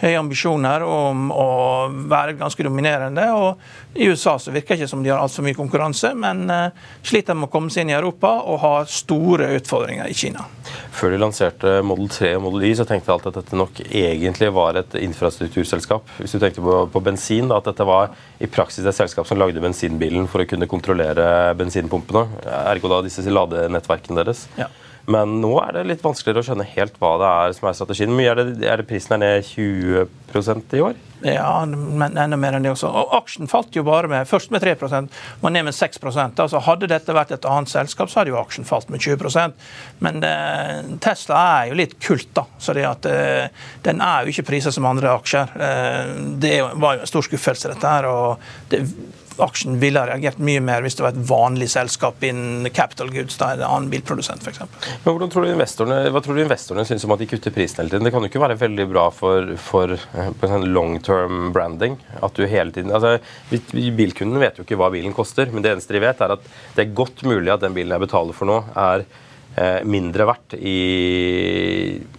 høye 0.03 0.19
ambisjoner 0.19 0.85
om 0.87 1.29
å 1.31 1.49
være 2.11 2.37
ganske 2.39 2.67
dominerende. 2.67 3.27
og 3.33 3.97
I 3.99 4.09
USA 4.11 4.37
så 4.39 4.53
virker 4.55 4.75
det 4.75 4.83
ikke 4.83 4.91
som 4.95 5.03
de 5.03 5.13
har 5.13 5.21
altfor 5.21 5.45
mye 5.47 5.57
konkurranse, 5.57 6.13
men 6.17 6.47
sliter 7.05 7.37
med 7.37 7.49
å 7.49 7.51
komme 7.53 7.73
seg 7.73 7.85
inn 7.85 7.93
i 7.93 7.97
Europa 7.97 8.33
og 8.45 8.61
har 8.63 8.89
store 8.91 9.49
utfordringer 9.57 10.09
i 10.11 10.15
Kina. 10.17 10.45
Før 10.97 11.13
de 11.13 11.19
lanserte 11.21 11.77
Model 11.85 12.09
3 12.11 12.33
og 12.37 12.43
Model 12.47 12.67
Y, 12.69 12.73
så 12.79 12.85
tenkte 12.87 13.11
jeg 13.11 13.15
alltid 13.15 13.31
at 13.31 13.39
dette 13.41 13.59
nok 13.59 13.81
egentlig 13.85 14.49
var 14.55 14.79
et 14.81 14.97
infrastrukturselskap. 14.99 16.09
Hvis 16.21 16.35
du 16.35 16.41
tenkte 16.41 16.63
på, 16.65 16.79
på 16.93 17.03
bensin, 17.05 17.51
da, 17.51 17.61
at 17.61 17.69
dette 17.69 17.87
var 17.87 18.15
i 18.41 18.49
praksis 18.51 18.85
et 18.85 18.97
selskap 18.97 19.29
som 19.29 19.39
lagde 19.39 19.63
bensinbilen 19.63 20.27
for 20.31 20.43
å 20.43 20.49
kunne 20.49 20.69
kontrollere 20.69 21.53
bensinpumpene, 21.59 22.25
ergo 22.67 22.91
da 22.91 23.03
disse 23.05 23.25
ladenettverkene 23.27 24.21
deres. 24.21 24.47
Ja. 24.59 24.69
Men 25.07 25.37
nå 25.39 25.53
er 25.61 25.77
det 25.77 25.85
litt 25.87 26.03
vanskeligere 26.03 26.43
å 26.43 26.47
skjønne 26.49 26.67
helt 26.73 26.97
hva 26.99 27.13
det 27.21 27.27
er 27.31 27.53
som 27.55 27.69
er 27.69 27.77
strategien. 27.77 28.15
Mye 28.15 28.33
er 28.33 28.41
det, 28.41 28.47
er 28.67 28.81
det 28.81 28.87
prisen 28.89 29.15
er 29.15 29.23
ned 29.23 29.45
20 29.47 30.75
i 30.75 30.83
år? 30.83 30.97
Ja, 31.25 31.65
men 31.65 32.17
enda 32.17 32.37
mer 32.37 32.53
enn 32.53 32.65
det 32.65 32.71
også. 32.75 32.89
Og 32.93 33.13
Aksjen 33.17 33.49
falt 33.49 33.73
jo 33.75 33.81
bare 33.87 34.09
med 34.11 34.27
først 34.29 34.51
med 34.53 34.61
3 34.61 34.75
var 35.41 35.53
ned 35.53 35.65
med 35.65 35.73
6% 35.73 36.41
altså 36.43 36.61
Hadde 36.67 36.89
dette 36.91 37.15
vært 37.15 37.33
et 37.33 37.47
annet 37.49 37.71
selskap, 37.71 38.11
så 38.11 38.21
hadde 38.21 38.33
jo 38.35 38.39
aksjen 38.39 38.67
falt 38.67 38.91
med 38.93 39.01
20% 39.01 39.55
Men 40.05 40.21
eh, 40.23 40.91
Tesla 41.01 41.41
er 41.61 41.71
jo 41.71 41.79
litt 41.79 41.97
kult, 42.03 42.29
da. 42.37 42.45
Så 42.61 42.75
det 42.77 42.85
at, 42.85 43.07
eh, 43.09 43.47
den 43.87 44.01
er 44.03 44.25
jo 44.25 44.33
ikke 44.33 44.45
priset 44.51 44.75
som 44.75 44.85
andre 44.85 45.15
aksjer. 45.17 45.55
Eh, 45.57 46.11
det 46.43 46.55
var 46.75 46.97
jo 46.97 47.05
en 47.05 47.09
stor 47.09 47.25
skuffelse, 47.25 47.73
dette 47.73 47.95
her. 47.95 48.05
og 48.05 48.69
det 48.69 48.83
aksjen 49.43 49.77
ville 49.81 50.01
ha 50.01 50.07
reagert 50.09 50.39
mye 50.43 50.61
mer 50.63 50.83
hvis 50.85 50.97
det 50.97 51.05
var 51.05 51.15
et 51.15 51.27
vanlig 51.29 51.69
selskap 51.71 52.23
innen 52.25 52.69
capital 52.73 53.11
goods, 53.13 53.37
da 53.39 53.51
en 53.53 53.63
annen 53.67 53.89
bilprodusent 53.91 54.43
f.eks. 54.43 54.61
Hva 55.05 55.15
tror 55.29 55.45
du 56.37 56.43
investorene 56.43 56.85
syns 56.87 57.05
om 57.07 57.13
at 57.15 57.21
de 57.23 57.29
kutter 57.29 57.53
prisen 57.55 57.81
hele 57.81 57.93
tiden? 57.93 58.07
Det 58.07 58.13
kan 58.15 58.25
jo 58.25 58.31
ikke 58.31 58.43
være 58.43 58.59
veldig 58.59 58.87
bra 58.91 59.07
for, 59.13 59.53
for 59.61 59.95
eh, 59.97 60.31
sånn 60.41 60.69
long 60.73 60.97
term 61.05 61.51
branding. 61.55 61.97
at 62.21 62.33
du 62.37 62.45
hele 62.47 62.73
tiden, 62.73 62.93
altså 62.93 63.17
Bilkunden 63.73 64.41
vet 64.41 64.57
jo 64.59 64.65
ikke 64.65 64.79
hva 64.79 64.91
bilen 64.93 65.15
koster, 65.15 65.51
men 65.51 65.65
det 65.65 65.75
eneste 65.75 65.95
de 65.95 66.03
vet, 66.03 66.21
er 66.21 66.35
at 66.37 66.51
det 66.75 66.85
er 66.85 66.97
godt 66.97 67.23
mulig 67.27 67.53
at 67.53 67.63
den 67.63 67.75
bilen 67.77 67.95
jeg 67.95 68.05
betaler 68.07 68.37
for 68.37 68.49
nå, 68.49 68.61
er 68.77 69.05
eh, 69.57 69.81
mindre 69.87 70.27
verdt 70.29 70.57
i 70.57 70.77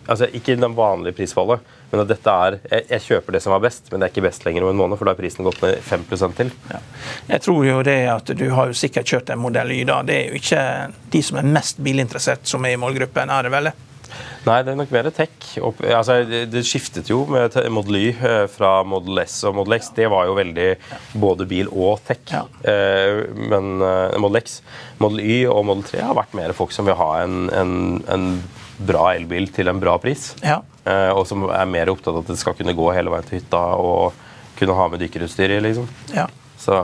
Altså 0.09 0.31
ikke 0.33 0.57
den 0.57 0.73
vanlige 0.77 1.19
prisfallet, 1.19 1.61
men 1.90 2.02
at 2.02 2.11
dette 2.11 2.35
er 2.45 2.59
jeg, 2.59 2.87
jeg, 2.90 3.04
kjøper 3.09 3.37
det 3.37 3.42
som 3.45 3.54
var 3.54 3.64
best, 3.64 3.88
men 3.90 4.00
det 4.00 4.09
er 4.09 4.14
ikke 4.14 4.26
best 4.28 4.45
lenger 4.47 4.66
om 4.66 4.73
en 4.73 4.80
måned, 4.83 5.00
for 5.00 5.09
da 5.09 5.14
har 5.14 5.21
prisen 5.21 5.47
gått 5.47 5.61
ned 5.64 5.80
5% 5.88 6.38
til. 6.40 6.52
Ja. 6.73 6.80
Jeg 7.33 7.45
tror 7.47 7.64
jo 7.66 7.83
det 7.87 7.99
at 8.12 8.33
du 8.38 8.47
har 8.54 8.71
jo 8.71 8.76
sikkert 8.76 9.09
kjørt 9.09 9.35
en 9.35 9.42
modell 9.42 9.73
Y, 9.73 9.83
da. 9.88 10.02
Det 10.07 10.16
er 10.16 10.33
jo 10.33 10.40
ikke 10.40 10.64
de 11.12 11.25
som 11.25 11.40
er 11.40 11.52
mest 11.59 11.83
bilinteressert 11.85 12.49
som 12.49 12.66
er 12.68 12.76
i 12.76 12.80
målgruppen, 12.80 13.33
er 13.33 13.49
det 13.49 13.54
vel? 13.57 13.73
Nei, 14.47 14.61
det 14.64 14.73
er 14.73 14.78
nok 14.78 14.92
mer 14.95 15.09
tech. 15.12 15.35
Altså, 15.59 16.21
det 16.49 16.62
skiftet 16.66 17.11
jo 17.11 17.25
med 17.28 17.57
Model 17.75 17.99
Y 17.99 18.04
eh, 18.14 18.45
fra 18.50 18.78
Model 18.87 19.21
S 19.25 19.40
og 19.49 19.57
Model 19.59 19.76
X. 19.76 19.90
Det 19.97 20.09
var 20.09 20.28
jo 20.28 20.37
veldig 20.38 20.68
både 21.21 21.47
bil 21.50 21.68
og 21.68 22.00
tech. 22.09 22.23
Ja. 22.33 22.45
Eh, 22.62 23.25
men 23.35 23.83
eh, 23.85 24.16
Model 24.21 24.40
X, 24.40 24.61
Model 25.02 25.21
Y 25.25 25.42
og 25.50 25.66
Model 25.68 25.85
3 25.90 26.07
har 26.07 26.16
vært 26.16 26.38
mer 26.38 26.57
folk 26.57 26.73
som 26.75 26.88
vil 26.88 26.97
ha 26.99 27.11
en, 27.25 27.49
en, 27.52 27.75
en 28.09 28.30
bra 28.78 29.12
elbil 29.16 29.50
til 29.54 29.70
en 29.70 29.80
bra 29.82 29.97
pris. 30.02 30.32
Ja. 30.42 30.61
Eh, 30.88 31.11
og 31.12 31.26
som 31.28 31.49
er 31.50 31.68
mer 31.70 31.90
opptatt 31.92 32.14
av 32.14 32.23
at 32.23 32.32
det 32.32 32.38
skal 32.40 32.56
kunne 32.58 32.76
gå 32.76 32.88
hele 32.97 33.12
veien 33.12 33.28
til 33.28 33.40
hytta 33.40 33.62
og 33.78 34.16
kunne 34.58 34.76
ha 34.78 34.88
med 34.92 35.02
dykkerutstyr 35.02 35.58
i. 35.58 35.61
liksom. 35.68 35.88
Ja. 36.14 36.26
Så, 36.58 36.78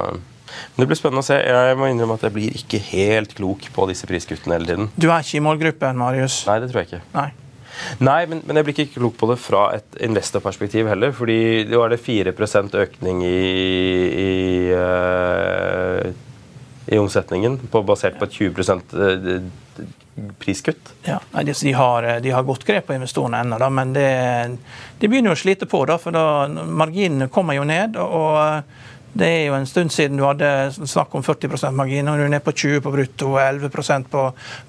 men 0.75 0.85
det 0.85 0.91
blir 0.91 0.99
spennende 0.99 1.25
å 1.25 1.27
se. 1.27 1.39
Jeg 1.39 1.79
må 1.79 1.89
innrømme 1.91 2.19
at 2.19 2.27
jeg 2.27 2.35
blir 2.35 2.59
ikke 2.59 2.83
helt 2.91 3.35
klok 3.39 3.71
på 3.75 3.89
disse 3.91 4.09
priskuttene 4.11 4.59
hele 4.59 4.71
tiden. 4.71 4.93
Du 4.95 5.09
er 5.09 5.25
ikke 5.25 5.41
i 5.41 5.47
målgruppen, 5.47 5.99
Marius? 5.99 6.43
Nei, 6.51 6.61
det 6.63 6.71
tror 6.71 6.85
jeg 6.85 6.93
ikke. 6.93 7.03
Nei. 7.17 7.31
Nei, 7.99 8.21
men, 8.31 8.39
men, 8.47 8.59
jeg 8.59 8.67
blir 8.67 8.77
ikke 8.77 9.01
klok 9.01 9.17
på 9.19 9.29
det 9.33 9.39
fra 9.43 9.65
et 9.75 9.97
investorperspektiv 10.07 10.87
heller. 10.87 11.11
fordi 11.13 11.65
det 11.67 11.79
var 11.79 11.91
det 11.91 11.99
4% 12.05 12.77
økning 12.85 13.25
i, 13.27 13.41
i, 14.23 14.35
uh, 14.79 16.07
i 16.87 17.01
omsetningen 17.01 17.59
på, 17.71 17.83
basert 17.83 18.21
på 18.21 18.29
et 18.29 18.39
20 18.39 18.55
priskutt? 20.39 20.93
Ja, 21.05 21.19
de 21.43 21.73
har, 21.73 22.09
de 22.21 22.31
har 22.31 22.47
godt 22.47 22.65
grep 22.67 22.87
på 22.89 22.97
investorene 22.97 23.43
ennå, 23.45 23.71
men 23.71 23.93
det, 23.97 24.09
de 25.01 25.11
begynner 25.11 25.35
å 25.35 25.39
slite 25.39 25.69
på. 25.71 25.85
Da, 25.91 25.99
for 26.01 26.15
da, 26.15 26.47
marginene 26.49 27.31
kommer 27.33 27.59
jo 27.59 27.67
ned. 27.69 27.99
og 28.01 28.63
det 29.15 29.27
er 29.31 29.45
jo 29.47 29.55
en 29.55 29.67
stund 29.67 29.93
siden 29.95 30.19
du 30.19 30.25
hadde 30.27 30.49
snakk 30.75 31.13
om 31.15 31.23
40% 31.23 31.77
margin, 31.79 32.09
og 32.11 32.19
du 32.19 32.25
er 32.25 32.33
nede 32.33 32.43
på 32.43 32.53
20 32.53 32.81
på 32.83 32.91
brutto 32.91 33.29
og 33.37 33.41
11% 33.43 34.09
på 34.11 34.23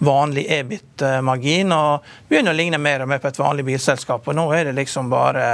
vanlig 0.06 0.44
EBIT-margin. 0.54 1.74
og 1.74 2.06
Begynner 2.30 2.54
å 2.54 2.60
ligne 2.60 2.80
mer 2.82 3.02
og 3.02 3.10
mer 3.10 3.24
på 3.24 3.32
et 3.32 3.40
vanlig 3.42 3.66
bilselskap. 3.66 4.28
og 4.28 4.38
Nå 4.38 4.46
er 4.54 4.70
det 4.70 4.76
liksom 4.78 5.10
bare 5.10 5.48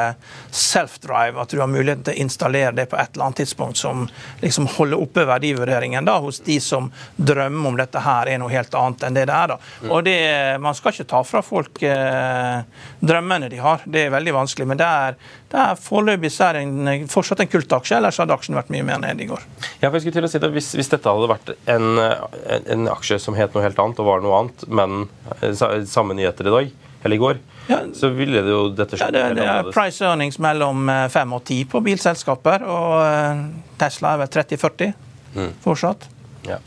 self-drive, 0.52 1.40
at 1.40 1.56
du 1.56 1.62
har 1.62 1.72
muligheten 1.72 2.04
til 2.04 2.18
å 2.18 2.24
installere 2.26 2.76
det 2.76 2.90
på 2.92 3.00
et 3.00 3.16
eller 3.16 3.30
annet 3.30 3.42
tidspunkt 3.46 3.80
som 3.80 4.04
liksom 4.42 4.68
holder 4.76 5.06
oppe 5.08 5.26
verdivurderingen 5.30 6.06
da, 6.06 6.18
hos 6.20 6.42
de 6.44 6.60
som 6.60 6.92
drømmer 7.16 7.72
om 7.72 7.80
dette 7.80 8.04
her 8.04 8.28
er 8.28 8.44
noe 8.44 8.52
helt 8.52 8.76
annet 8.76 9.08
enn 9.08 9.22
det 9.22 9.28
det 9.32 9.38
er. 9.38 9.54
da. 9.56 9.60
Mm. 9.86 9.92
Og 9.92 10.04
det, 10.04 10.18
Man 10.60 10.76
skal 10.76 10.92
ikke 10.92 11.12
ta 11.16 11.24
fra 11.24 11.42
folk 11.46 11.80
eh, 11.88 12.60
drømmene 13.00 13.48
de 13.50 13.64
har, 13.64 13.88
det 13.88 14.06
er 14.06 14.16
veldig 14.20 14.36
vanskelig. 14.42 14.68
men 14.68 14.84
det 14.84 14.92
er, 14.92 15.16
det 15.52 15.60
er 15.60 15.80
foreløpig 15.80 16.32
er 16.46 16.60
det 16.62 16.94
fortsatt 17.12 17.42
en 17.44 17.50
kultaksje, 17.52 17.98
ellers 17.98 18.20
hadde 18.22 18.36
aksjen 18.36 18.56
vært 18.56 18.72
mye 18.72 18.86
mer 18.88 19.02
ned 19.04 19.20
i 19.20 19.28
går. 19.28 19.42
Ja, 19.82 19.90
for 19.90 19.98
jeg 19.98 20.06
skulle 20.06 20.16
til 20.22 20.28
å 20.28 20.32
si 20.32 20.40
det, 20.40 20.50
Hvis, 20.56 20.70
hvis 20.80 20.92
dette 20.94 21.12
hadde 21.12 21.28
vært 21.28 21.52
en, 21.74 21.90
en, 22.00 22.70
en, 22.76 22.88
aksje 22.94 23.20
som 23.20 23.36
het 23.36 23.52
noe 23.56 23.66
helt 23.66 23.82
annet 23.84 24.00
og 24.00 24.08
var 24.08 24.24
noe 24.24 24.38
annet, 24.40 24.64
men 24.72 25.04
eh, 25.42 25.84
samme 25.92 26.16
nyheter 26.16 26.48
i 26.48 26.56
dag, 26.56 26.72
eller 27.02 27.18
i 27.18 27.22
går, 27.22 27.42
ja, 27.68 27.82
så 27.98 28.14
ville 28.16 28.46
det 28.46 28.54
jo 28.54 28.64
dette 28.78 28.96
skjedd. 28.96 29.18
Ja, 29.18 29.28
det, 29.34 29.42
det, 29.42 29.50
er 29.50 29.76
price 29.76 30.06
earnings 30.08 30.40
mellom 30.42 30.88
5 30.88 31.20
eh, 31.20 31.36
og 31.36 31.44
10 31.44 31.70
på 31.74 31.84
bilselskaper, 31.90 32.66
og 32.72 32.96
eh, 33.04 33.46
Tesla 33.82 34.16
er 34.16 34.24
vel 34.24 34.34
30-40 34.40 34.96
mm. 35.36 35.54
fortsatt. 35.68 36.08
Ja. 36.48 36.62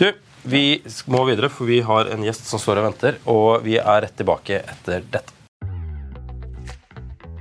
Du, 0.00 0.08
vi 0.48 0.64
må 1.12 1.26
videre, 1.28 1.52
for 1.52 1.68
vi 1.68 1.82
har 1.84 2.08
en 2.12 2.24
gjest 2.24 2.48
som 2.48 2.62
står 2.62 2.80
og 2.80 2.88
venter, 2.88 3.20
og 3.28 3.64
vi 3.68 3.76
er 3.80 4.04
rett 4.06 4.16
tilbake 4.16 4.64
etter 4.64 5.04
dette. 5.04 5.33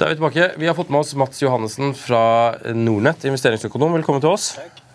Da 0.00 0.06
er 0.08 0.14
vi 0.14 0.16
tilbake. 0.16 0.44
Vi 0.56 0.64
har 0.64 0.72
fått 0.72 0.88
med 0.88 1.02
oss 1.02 1.10
Mats 1.12 1.42
Johannessen 1.42 1.90
fra 1.92 2.56
Nordnett, 2.72 3.26
investeringsøkonom. 3.28 3.98
Velkommen 3.98 4.22
til 4.24 4.30
oss. 4.32 4.54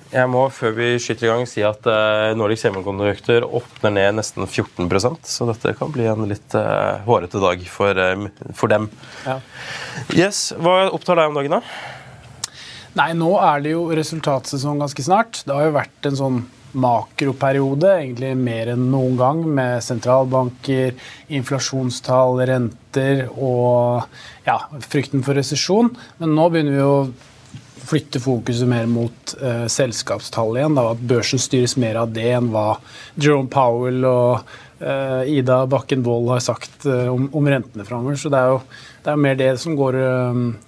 Jeg 0.10 0.32
må 0.34 0.48
før 0.50 0.74
vi 0.74 0.88
skyter 0.98 1.28
i 1.28 1.30
gang 1.30 1.44
si 1.46 1.62
at 1.62 1.86
uh, 1.86 2.32
Nordic 2.34 2.64
Semiconductor 2.64 3.46
åpner 3.46 3.94
ned 3.94 4.18
nesten 4.18 4.48
14% 4.48 5.30
så 5.30 5.46
dette 5.52 5.76
kan 5.78 5.94
bli 5.94 6.08
en 6.10 6.26
litt 6.26 6.58
uh, 6.58 7.06
hårete 7.06 7.38
dag 7.44 7.62
for, 7.70 8.02
uh, 8.02 8.50
for 8.58 8.74
dem. 8.74 8.90
Ja. 9.28 9.38
Yes, 10.18 10.48
Hva 10.58 10.88
opptar 10.90 11.22
deg 11.22 11.30
om 11.30 11.38
dagen, 11.38 11.60
da? 11.60 12.58
Nei, 12.98 13.12
Nå 13.22 13.36
er 13.46 13.62
det 13.62 13.76
jo 13.76 13.86
resultatsesong 13.94 14.82
ganske 14.82 15.06
snart. 15.06 15.44
Det 15.46 15.54
har 15.54 15.70
jo 15.70 15.78
vært 15.78 16.10
en 16.10 16.18
sånn 16.18 16.42
makroperiode, 16.76 17.90
egentlig 18.02 18.34
mer 18.38 18.74
enn 18.74 18.90
noen 18.92 19.16
gang, 19.20 19.44
med 19.58 19.84
sentralbanker, 19.84 20.96
inflasjonstall, 21.34 22.42
renter 22.50 23.26
og 23.34 24.04
ja, 24.48 24.60
frykten 24.84 25.24
for 25.26 25.38
resesjon. 25.40 25.94
Men 26.20 26.36
nå 26.38 26.50
begynner 26.52 26.78
vi 26.78 26.84
å 26.84 26.98
flytte 27.86 28.22
fokuset 28.22 28.68
mer 28.70 28.88
mot 28.90 29.36
uh, 29.42 29.66
selskapstall 29.72 30.58
igjen. 30.58 30.78
Da, 30.78 30.90
at 30.96 31.06
børsen 31.06 31.42
styres 31.42 31.78
mer 31.82 32.02
av 32.02 32.14
det 32.16 32.28
enn 32.38 32.52
hva 32.54 32.80
Jerome 33.14 33.52
Powell 33.52 34.06
og 34.10 34.56
uh, 34.82 35.22
Ida 35.30 35.64
Bakken 35.70 36.06
Wold 36.06 36.32
har 36.34 36.44
sagt 36.46 36.88
uh, 36.90 37.08
om, 37.14 37.30
om, 37.30 37.50
rentene 37.52 37.86
framover. 37.88 38.18
Så 38.20 38.34
det 38.34 38.42
er 38.42 38.56
jo 38.56 38.62
det 39.06 39.14
er 39.14 39.22
mer 39.22 39.38
det 39.38 39.52
som 39.62 39.76
går, 39.78 40.00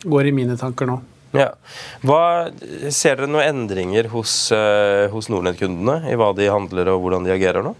går 0.05 0.27
i 0.29 0.35
mine 0.35 0.57
tanker 0.61 0.85
nå. 0.85 0.99
Ja. 1.35 1.51
Hva, 2.07 2.21
ser 2.93 3.19
dere 3.19 3.27
noen 3.29 3.45
endringer 3.47 4.07
hos, 4.13 4.33
uh, 4.55 5.07
hos 5.11 5.27
Nordnett-kundene 5.31 6.11
i 6.11 6.15
hva 6.19 6.31
de 6.37 6.47
handler 6.51 6.93
og 6.93 7.03
hvordan 7.03 7.27
de 7.27 7.33
agerer 7.35 7.65
nå? 7.65 7.75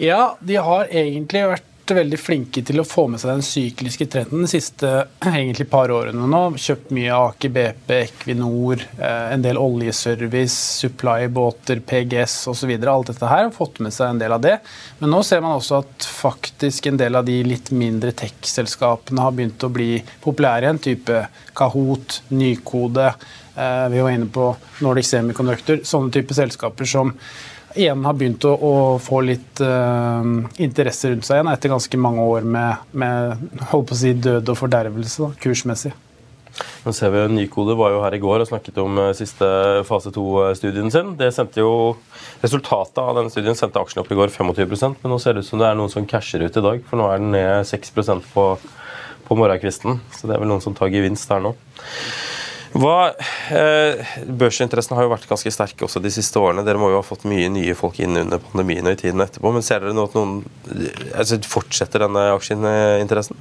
Ja, 0.00 0.36
de 0.44 0.58
har 0.60 0.88
egentlig 0.92 1.44
vært 1.52 1.68
veldig 1.94 2.18
flinke 2.18 2.62
til 2.66 2.80
å 2.82 2.84
få 2.86 3.04
med 3.12 3.20
seg 3.22 3.30
den 3.30 3.44
sykliske 3.46 4.08
trenden 4.10 4.42
de 4.42 4.50
siste 4.50 4.88
egentlig 5.30 5.68
par 5.70 5.92
årene 5.94 6.26
nå. 6.26 6.40
Kjøpt 6.58 6.90
mye 6.96 7.14
Aker 7.14 7.52
BP, 7.54 7.92
Equinor, 8.00 8.82
eh, 8.98 9.28
en 9.36 9.44
del 9.44 9.60
oljeservice, 9.60 10.56
supply-båter, 10.82 11.84
PGS 11.86 12.34
osv. 12.50 12.74
Alt 12.74 13.12
dette 13.12 13.30
her 13.30 13.44
har 13.44 13.54
fått 13.54 13.78
med 13.84 13.94
seg 13.94 14.10
en 14.10 14.22
del 14.24 14.34
av 14.34 14.42
det. 14.42 14.56
Men 14.98 15.14
nå 15.14 15.22
ser 15.26 15.44
man 15.44 15.60
også 15.60 15.80
at 15.84 16.10
faktisk 16.10 16.90
en 16.90 16.98
del 16.98 17.20
av 17.20 17.26
de 17.28 17.38
litt 17.46 17.70
mindre 17.70 18.10
tech-selskapene 18.16 19.22
har 19.22 19.34
begynt 19.36 19.62
å 19.62 19.72
bli 19.72 19.90
populære 20.26 20.66
igjen. 20.66 20.84
Type 20.90 21.26
Kahoot, 21.56 22.22
Nykode. 22.34 23.12
Eh, 23.56 23.88
vi 23.94 24.00
var 24.00 24.10
inne 24.10 24.32
på 24.32 24.50
Nordic 24.84 25.06
Semiconductor. 25.08 25.84
Sånne 25.86 26.12
type 26.12 26.34
selskaper 26.36 26.88
som 26.88 27.14
igjen 27.76 28.04
har 28.06 28.16
begynt 28.16 28.44
å, 28.48 28.54
å 28.54 28.72
få 29.02 29.20
litt 29.26 29.60
uh, 29.64 30.24
interesse 30.62 31.12
rundt 31.12 31.26
seg 31.26 31.38
igjen 31.38 31.52
etter 31.52 31.72
ganske 31.72 32.00
mange 32.00 32.24
år 32.24 32.48
med, 32.48 32.88
med 32.96 33.46
holdt 33.70 33.90
på 33.90 33.96
å 33.96 34.00
si, 34.00 34.12
død 34.16 34.52
og 34.52 34.58
fordervelse 34.58 35.24
da, 35.24 35.30
kursmessig. 35.42 35.92
Nå 36.86 36.92
ser 36.96 37.10
vi 37.12 37.24
Nykode 37.34 37.74
var 37.76 37.92
jo 37.92 38.00
her 38.00 38.14
i 38.16 38.20
går 38.22 38.44
og 38.44 38.48
snakket 38.48 38.78
om 38.80 39.00
uh, 39.00 39.10
siste 39.16 39.48
fase 39.88 40.12
2-studien 40.14 40.92
sin. 40.92 41.12
Det 41.20 41.32
sendte 41.36 41.60
jo, 41.60 41.96
Resultatet 42.42 43.00
av 43.02 43.14
denne 43.16 43.32
studien 43.32 43.56
sendte 43.58 43.80
aksjene 43.80 44.04
opp 44.04 44.12
i 44.12 44.18
går 44.18 44.32
25% 44.32 45.02
men 45.02 45.12
nå 45.12 45.18
ser 45.20 45.36
det 45.36 45.44
ut 45.44 45.48
som 45.48 45.60
det 45.60 45.68
er 45.68 45.78
noen 45.78 45.92
som 45.92 46.08
casher 46.08 46.44
ut 46.44 46.56
i 46.56 46.64
dag. 46.64 46.84
For 46.88 47.00
nå 47.00 47.10
er 47.10 47.20
den 47.20 47.34
ned 47.34 47.68
6% 47.68 48.30
på, 48.32 48.46
på 49.26 49.38
morgenkvisten. 49.40 50.00
Så 50.14 50.28
det 50.28 50.36
er 50.36 50.44
vel 50.44 50.52
noen 50.52 50.64
som 50.64 50.76
tar 50.76 50.92
gevinst 50.92 51.28
der 51.32 51.44
nå. 51.44 51.56
Hva, 52.76 53.14
eh, 53.56 54.02
børsinteressen 54.28 54.96
har 54.98 55.06
jo 55.06 55.12
vært 55.14 55.28
ganske 55.30 55.52
sterke 55.54 55.86
også 55.86 56.02
de 56.04 56.12
siste 56.12 56.40
årene. 56.40 56.64
Dere 56.66 56.80
må 56.80 56.90
jo 56.92 57.00
ha 57.00 57.06
fått 57.06 57.24
mye 57.28 57.48
nye 57.52 57.76
folk 57.78 58.00
inn 58.04 58.18
under 58.20 58.42
pandemien 58.42 58.84
og 58.84 58.98
i 58.98 59.00
tiden 59.00 59.22
etterpå. 59.24 59.52
Men 59.54 59.64
ser 59.64 59.80
dere 59.80 59.96
nå 59.96 60.04
at 60.04 60.18
noen 60.18 60.42
altså, 61.16 61.40
fortsetter 61.48 62.04
denne 62.04 62.28
aksjeinteressen? 62.34 63.40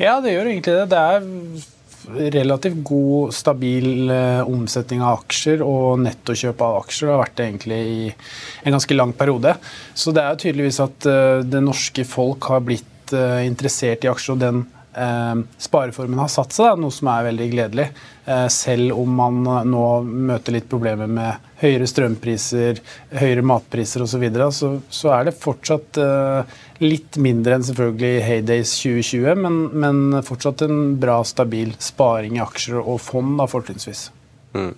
Ja, 0.00 0.16
det 0.24 0.32
gjør 0.32 0.48
egentlig 0.48 0.78
det. 0.78 0.88
Det 0.94 1.02
er 1.02 1.28
relativt 2.32 2.80
god, 2.86 3.34
stabil 3.34 4.10
eh, 4.10 4.40
omsetning 4.48 5.02
av 5.04 5.20
aksjer 5.20 5.62
og 5.66 6.00
nettokjøp 6.02 6.62
av 6.64 6.80
aksjer. 6.82 7.08
Det 7.08 7.14
har 7.14 7.22
vært 7.22 7.36
det 7.38 7.48
egentlig 7.48 7.80
i 7.82 8.06
en 8.64 8.76
ganske 8.78 8.96
lang 8.96 9.12
periode. 9.18 9.56
Så 9.94 10.14
det 10.16 10.24
er 10.24 10.40
tydeligvis 10.40 10.80
at 10.82 11.08
eh, 11.10 11.42
det 11.46 11.62
norske 11.64 12.06
folk 12.08 12.48
har 12.50 12.64
blitt 12.66 13.14
eh, 13.14 13.42
interessert 13.46 14.06
i 14.06 14.10
aksjer. 14.10 14.38
og 14.38 14.46
den 14.46 14.64
spareformen 14.92 16.20
har 16.20 16.28
satt 16.28 16.52
seg, 16.52 16.80
noe 16.80 16.92
som 16.92 17.08
er 17.12 17.28
veldig 17.30 17.46
gledelig. 17.52 17.86
Eh, 18.24 18.46
selv 18.52 18.98
om 19.00 19.14
man 19.18 19.40
nå 19.66 19.86
møter 20.04 20.54
litt 20.54 20.68
problemer 20.70 21.08
med 21.10 21.48
høyere 21.62 21.88
strømpriser, 21.90 22.78
høyere 23.18 23.42
matpriser 23.46 24.04
osv., 24.04 24.12
så, 24.12 24.20
videre, 24.22 24.50
så 24.54 24.70
så 24.92 25.10
er 25.16 25.26
det 25.26 25.34
fortsatt 25.40 25.98
eh, 26.02 26.54
litt 26.84 27.18
mindre 27.22 27.56
enn 27.56 27.66
selvfølgelig 27.66 28.22
Heydays 28.28 28.76
2020, 28.82 29.42
men, 29.42 29.58
men 29.72 30.22
fortsatt 30.26 30.66
en 30.68 30.96
bra, 31.02 31.18
stabil 31.26 31.74
sparing 31.82 32.38
i 32.38 32.44
aksjer 32.44 32.78
og 32.82 33.00
fond, 33.02 33.34
da, 33.40 33.48
fortrinnsvis. 33.50 34.10
Mm. 34.54 34.74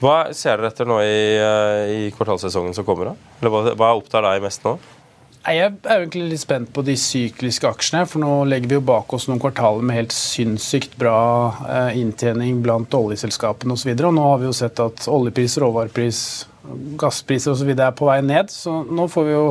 Hva 0.00 0.16
ser 0.36 0.58
dere 0.60 0.72
etter 0.72 0.88
nå 0.88 0.98
i, 1.04 1.20
i 1.94 2.00
kvartalssesongen 2.16 2.74
som 2.76 2.86
kommer? 2.86 3.12
da? 3.12 3.32
Eller 3.40 3.52
hva, 3.52 3.62
hva 3.76 3.94
opptar 3.98 4.24
deg 4.26 4.44
mest 4.44 4.64
nå? 4.66 4.76
Jeg 5.44 5.74
er 5.84 5.98
egentlig 5.98 6.30
litt 6.30 6.40
spent 6.40 6.70
på 6.72 6.80
de 6.86 6.94
sykliske 6.96 7.68
aksjene. 7.68 8.06
For 8.08 8.22
nå 8.22 8.46
legger 8.48 8.70
vi 8.70 8.78
jo 8.78 8.86
bak 8.88 9.12
oss 9.12 9.26
noen 9.28 9.42
kvartaler 9.42 9.84
med 9.84 9.98
helt 9.98 10.14
sinnssykt 10.16 10.96
bra 11.00 11.18
eh, 11.68 11.98
inntjening 12.00 12.62
blant 12.64 12.96
oljeselskapene 12.96 13.76
osv. 13.76 13.90
Og, 13.92 14.00
så 14.00 14.08
og 14.08 14.16
nå 14.16 14.24
har 14.30 14.40
vi 14.40 14.48
jo 14.48 14.56
sett 14.56 14.80
at 14.80 15.08
oljepris, 15.12 15.58
råvarepris, 15.60 16.20
gasspriser 17.00 17.52
osv. 17.52 17.74
er 17.74 17.92
på 17.96 18.08
vei 18.08 18.22
ned. 18.24 18.48
Så 18.54 18.80
nå 18.88 19.04
får 19.12 19.28
vi 19.28 19.34
jo 19.34 19.48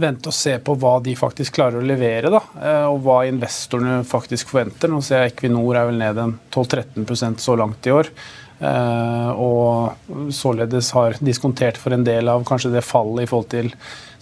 vente 0.00 0.32
og 0.32 0.34
se 0.34 0.56
på 0.64 0.74
hva 0.80 0.94
de 1.04 1.12
faktisk 1.18 1.58
klarer 1.60 1.78
å 1.82 1.86
levere, 1.86 2.32
da, 2.32 2.40
eh, 2.64 2.86
og 2.88 3.04
hva 3.04 3.20
investorene 3.28 4.00
faktisk 4.08 4.54
forventer. 4.54 4.90
Nå 4.90 5.02
ser 5.04 5.26
jeg 5.26 5.34
Equinor 5.34 5.76
er 5.82 5.90
vel 5.90 6.00
ned 6.00 6.22
en 6.22 6.34
12-13% 6.48 7.44
så 7.44 7.58
langt 7.60 7.86
i 7.86 7.92
år. 7.94 8.08
Eh, 8.64 9.30
og 9.36 10.32
således 10.32 10.92
har 10.96 11.20
diskontert 11.20 11.76
for 11.80 11.94
en 11.94 12.06
del 12.06 12.30
av 12.30 12.44
kanskje 12.48 12.72
det 12.72 12.86
fallet 12.86 13.26
i 13.26 13.30
forhold 13.30 13.50
til 13.52 13.72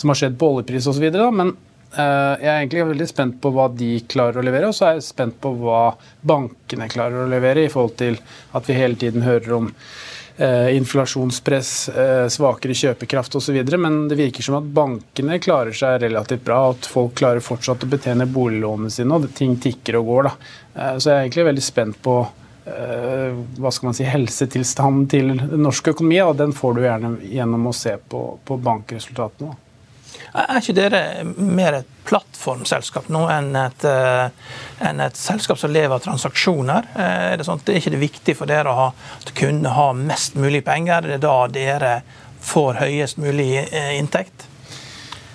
som 0.02 0.10
har 0.10 0.18
skjedd 0.18 0.38
på 0.38 0.48
oljepris 0.56 0.88
osv. 0.90 1.04
Men 1.32 1.52
uh, 1.54 2.34
jeg 2.42 2.48
er 2.48 2.56
egentlig 2.56 2.86
veldig 2.90 3.10
spent 3.10 3.36
på 3.42 3.52
hva 3.54 3.68
de 3.70 3.92
klarer 4.10 4.40
å 4.40 4.46
levere, 4.46 4.70
og 4.70 4.76
så 4.76 4.88
er 4.88 4.96
jeg 4.98 5.10
spent 5.12 5.38
på 5.42 5.54
hva 5.60 5.92
bankene 6.26 6.90
klarer 6.90 7.22
å 7.22 7.30
levere, 7.30 7.66
i 7.66 7.72
forhold 7.72 8.00
til 8.02 8.18
at 8.58 8.66
vi 8.66 8.78
hele 8.80 8.98
tiden 8.98 9.22
hører 9.22 9.54
om 9.60 9.70
uh, 9.70 10.68
inflasjonspress, 10.74 11.72
uh, 11.94 12.26
svakere 12.34 12.76
kjøpekraft 12.82 13.38
osv. 13.38 13.62
Men 13.78 14.04
det 14.10 14.18
virker 14.18 14.48
som 14.48 14.58
at 14.58 14.70
bankene 14.74 15.38
klarer 15.42 15.76
seg 15.76 16.00
relativt 16.02 16.46
bra, 16.50 16.64
at 16.74 16.90
folk 16.90 17.14
klarer 17.22 17.44
fortsatt 17.44 17.86
å 17.86 17.94
betjene 17.94 18.26
boliglånene 18.26 18.90
sine, 18.90 19.14
og 19.22 19.30
ting 19.38 19.54
tikker 19.62 20.02
og 20.02 20.10
går. 20.10 20.30
Da. 20.30 20.36
Så 20.98 21.12
jeg 21.12 21.16
er 21.16 21.26
egentlig 21.28 21.50
veldig 21.52 21.68
spent 21.70 22.02
på 22.02 22.22
hva 22.62 23.72
skal 23.74 23.88
man 23.88 23.96
si, 23.98 24.04
helsetilstanden 24.06 25.08
til 25.10 25.32
norsk 25.34 25.88
økonomi, 25.96 26.20
og 26.22 26.36
den 26.38 26.52
får 26.54 26.76
du 26.76 26.84
gjerne 26.84 27.10
gjennom 27.26 27.66
å 27.66 27.72
se 27.74 27.96
på, 27.98 28.20
på 28.46 28.58
bankresultatene. 28.62 29.56
Er 30.32 30.60
ikke 30.60 30.76
dere 30.76 31.00
mer 31.36 31.80
et 31.80 31.88
plattformselskap 32.08 33.08
nå 33.12 33.24
enn 33.30 33.50
et, 33.58 33.84
uh, 33.84 34.28
enn 34.84 35.02
et 35.04 35.18
selskap 35.18 35.60
som 35.60 35.72
lever 35.72 35.92
av 35.92 36.04
transaksjoner? 36.04 36.88
Uh, 36.96 37.32
er 37.32 37.40
det, 37.40 37.48
sånn, 37.48 37.60
er 37.66 37.80
ikke 37.80 37.94
det 37.94 38.02
viktig 38.02 38.36
for 38.38 38.50
dere 38.50 38.72
å, 38.72 38.78
ha, 38.78 39.34
kunne 39.38 39.74
ha 39.76 39.90
mest 39.96 40.38
mulig 40.40 40.64
penger? 40.66 41.04
Er 41.04 41.16
det 41.16 41.26
da 41.26 41.36
dere 41.52 41.98
får 42.42 42.80
høyest 42.82 43.20
mulig 43.22 43.50
uh, 43.68 43.92
inntekt? 43.98 44.48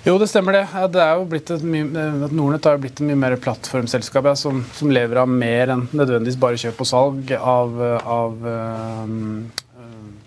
Jo, 0.07 0.15
det 0.21 0.29
stemmer 0.31 0.55
det. 0.55 0.63
det 0.93 1.01
er 1.03 1.17
jo 1.19 1.25
blitt 1.27 1.49
et 1.51 1.63
mye, 1.67 2.03
Nordnett 2.31 2.67
har 2.69 2.77
jo 2.77 2.83
blitt 2.85 3.01
et 3.01 3.07
mye 3.09 3.19
mer 3.19 3.33
plattformselskap 3.43 4.29
ja, 4.29 4.35
som, 4.39 4.61
som, 4.77 4.91
lever 4.93 5.19
av 5.19 5.27
mer 5.27 5.73
enn 5.73 5.83
nødvendigvis 5.91 6.37
bare 6.39 6.59
kjøp 6.61 6.79
og 6.85 6.87
salg 6.87 7.33
av, 7.35 7.75
av 8.07 8.47
um, 9.03 9.49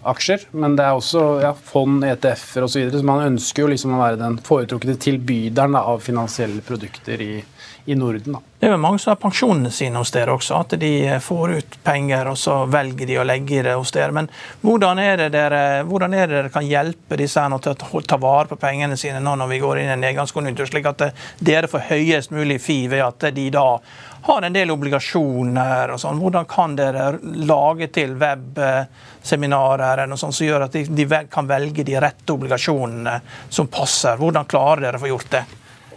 aksjer, 0.02 0.46
men 0.50 0.76
det 0.76 0.84
er 0.86 0.96
også 0.96 1.24
ja, 1.42 1.54
fond, 1.54 2.04
ETF-er 2.04 2.64
osv. 2.64 2.72
Så, 2.72 2.80
videre, 2.80 3.00
så 3.00 3.06
man 3.06 3.24
ønsker 3.26 3.64
jo 3.64 3.72
liksom 3.72 3.96
å 3.96 4.02
være 4.02 4.20
den 4.20 4.38
foretrukne 4.44 4.96
tilbyderen 5.00 5.76
av 5.76 6.00
finansielle 6.04 6.62
produkter 6.64 7.20
i, 7.20 7.34
i 7.84 7.96
Norden. 7.98 8.38
Da. 8.38 8.40
Det 8.60 8.68
er 8.68 8.74
jo 8.74 8.80
mange 8.80 9.00
som 9.00 9.12
har 9.12 9.20
pensjonene 9.20 9.70
sine 9.72 10.00
hos 10.00 10.12
dere 10.14 10.34
også, 10.36 10.58
at 10.64 10.74
de 10.80 10.92
får 11.24 11.54
ut 11.58 11.78
penger 11.84 12.28
og 12.32 12.38
så 12.40 12.58
velger 12.70 13.08
de 13.08 13.18
å 13.20 13.26
legge 13.28 13.62
det 13.66 13.76
hos 13.76 13.92
dere. 13.96 14.12
Men 14.16 14.28
hvordan 14.64 15.00
er 15.00 15.16
det 15.22 15.30
dere, 15.36 15.62
hvordan 15.88 16.16
er 16.16 16.28
det 16.28 16.36
dere 16.38 16.52
kan 16.52 16.68
hjelpe 16.68 17.20
disse 17.20 17.40
her 17.40 17.56
til 17.60 17.72
å 17.76 18.04
ta 18.04 18.20
vare 18.20 18.50
på 18.50 18.60
pengene 18.60 18.98
sine 19.00 19.22
nå 19.24 19.36
når 19.40 19.52
vi 19.54 19.62
går 19.64 19.80
inn 19.80 19.92
i 19.92 19.96
en 19.96 20.04
nedgangskonjunktur, 20.04 20.68
slik 20.70 20.90
at 20.92 21.10
dere 21.40 21.70
får 21.72 21.88
høyest 21.92 22.36
mulig 22.36 22.60
fi 22.62 22.82
ved 22.92 23.04
at 23.04 23.30
de 23.36 23.48
da 23.52 23.66
har 24.22 24.42
en 24.42 24.54
del 24.54 24.70
obligasjoner 24.74 25.94
og 25.94 26.00
sånn. 26.02 26.20
Hvordan 26.20 26.48
kan 26.50 26.74
dere 26.78 27.06
lage 27.46 27.90
til 27.94 28.16
webseminarer 28.20 30.02
eller 30.02 30.10
noe 30.12 30.20
sånt 30.20 30.36
som 30.36 30.46
gjør 30.48 30.66
at 30.66 30.76
de, 30.76 31.06
kan 31.32 31.48
velge 31.48 31.86
de 31.86 31.96
rette 32.00 32.34
obligasjonene 32.34 33.16
som 33.48 33.70
passer? 33.72 34.20
Hvordan 34.20 34.48
klarer 34.50 34.86
dere 34.88 35.00
å 35.00 35.04
få 35.04 35.12
gjort 35.12 35.32
det? 35.36 35.44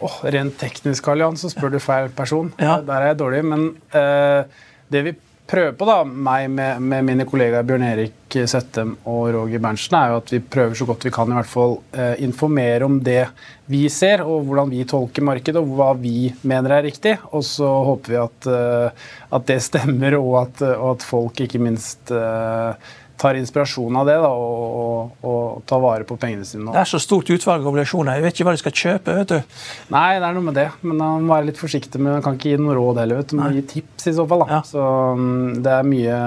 Oh, 0.03 0.15
rent 0.27 0.57
teknisk, 0.59 1.03
Karl 1.05 1.23
Jan, 1.23 1.37
så 1.39 1.51
spør 1.51 1.75
du 1.75 1.79
feil 1.83 2.09
person. 2.15 2.51
Ja. 2.59 2.79
Der 2.83 2.97
er 2.99 3.13
jeg 3.13 3.21
dårlig. 3.21 3.43
Men 3.47 3.69
uh, 3.95 4.43
det 4.91 5.03
vi 5.05 5.13
prøver 5.53 5.75
på, 5.77 5.85
da, 5.85 6.01
meg 6.03 6.47
med, 6.49 6.81
med 6.81 7.05
mine 7.05 7.25
kollegaer 7.29 7.65
Bjørn 7.67 7.85
Erik 7.85 8.37
Settem 8.49 8.95
og 9.05 9.27
Roger 9.35 9.61
Berntsen, 9.61 9.97
er 9.99 10.09
jo 10.09 10.21
at 10.23 10.31
vi 10.33 10.39
prøver 10.55 10.79
så 10.79 10.87
godt 10.89 11.05
vi 11.05 11.11
kan 11.13 11.29
i 11.29 11.37
hvert 11.37 11.51
fall 11.51 11.75
eh, 11.93 12.15
informere 12.25 12.87
om 12.87 12.97
det 13.05 13.27
vi 13.69 13.83
ser, 13.93 14.23
og 14.25 14.47
hvordan 14.47 14.71
vi 14.73 14.81
tolker 14.89 15.25
markedet, 15.25 15.61
og 15.61 15.75
hva 15.77 15.91
vi 15.99 16.31
mener 16.49 16.73
er 16.79 16.87
riktig. 16.87 17.13
Og 17.31 17.45
så 17.45 17.69
håper 17.87 18.15
vi 18.15 18.19
at, 18.23 18.49
eh, 18.49 19.05
at 19.37 19.47
det 19.51 19.59
stemmer, 19.69 20.17
og 20.17 20.39
at, 20.41 20.65
og 20.73 20.89
at, 20.95 21.05
folk 21.13 21.45
ikke 21.45 21.61
minst 21.61 22.11
eh, 22.11 22.91
tar 23.19 23.37
inspirasjon 23.39 23.95
av 23.99 24.07
det 24.09 24.15
da, 24.23 24.29
og, 24.33 24.63
og, 24.83 25.29
og, 25.29 25.61
tar 25.69 25.81
vare 25.83 26.07
på 26.07 26.17
pengene 26.19 26.47
sine. 26.47 26.71
Det 26.73 26.81
er 26.81 26.89
så 26.89 26.99
stort 27.01 27.29
utvalg 27.33 27.63
av 27.63 27.71
obligasjoner. 27.71 28.17
Jeg 28.17 28.25
vet 28.25 28.35
ikke 28.35 28.47
hva 28.49 28.55
de 28.55 28.63
skal 28.63 28.75
kjøpe. 28.81 29.15
vet 29.21 29.31
du. 29.31 29.55
Nei, 29.93 30.07
det 30.19 30.27
er 30.27 30.37
noe 30.37 30.47
med 30.49 30.59
det. 30.59 30.67
Men 30.81 30.99
man 30.99 31.25
må 31.27 31.35
være 31.35 31.51
litt 31.51 31.61
forsiktig 31.61 32.01
med 32.01 32.17
Man 32.17 32.25
kan 32.25 32.37
ikke 32.39 32.53
gi 32.53 32.59
noen 32.59 32.77
råd 32.79 33.01
heller. 33.03 33.21
vet 33.21 33.31
du. 33.31 33.37
Man 33.39 33.51
må 33.51 33.61
gi 33.61 33.65
tips 33.77 34.11
i 34.11 34.15
så 34.17 34.27
fall. 34.29 34.45
da. 34.45 34.59
Ja. 34.59 34.61
Så 34.67 34.85
um, 35.15 35.57
det 35.63 35.73
er 35.79 35.89
mye 35.89 36.19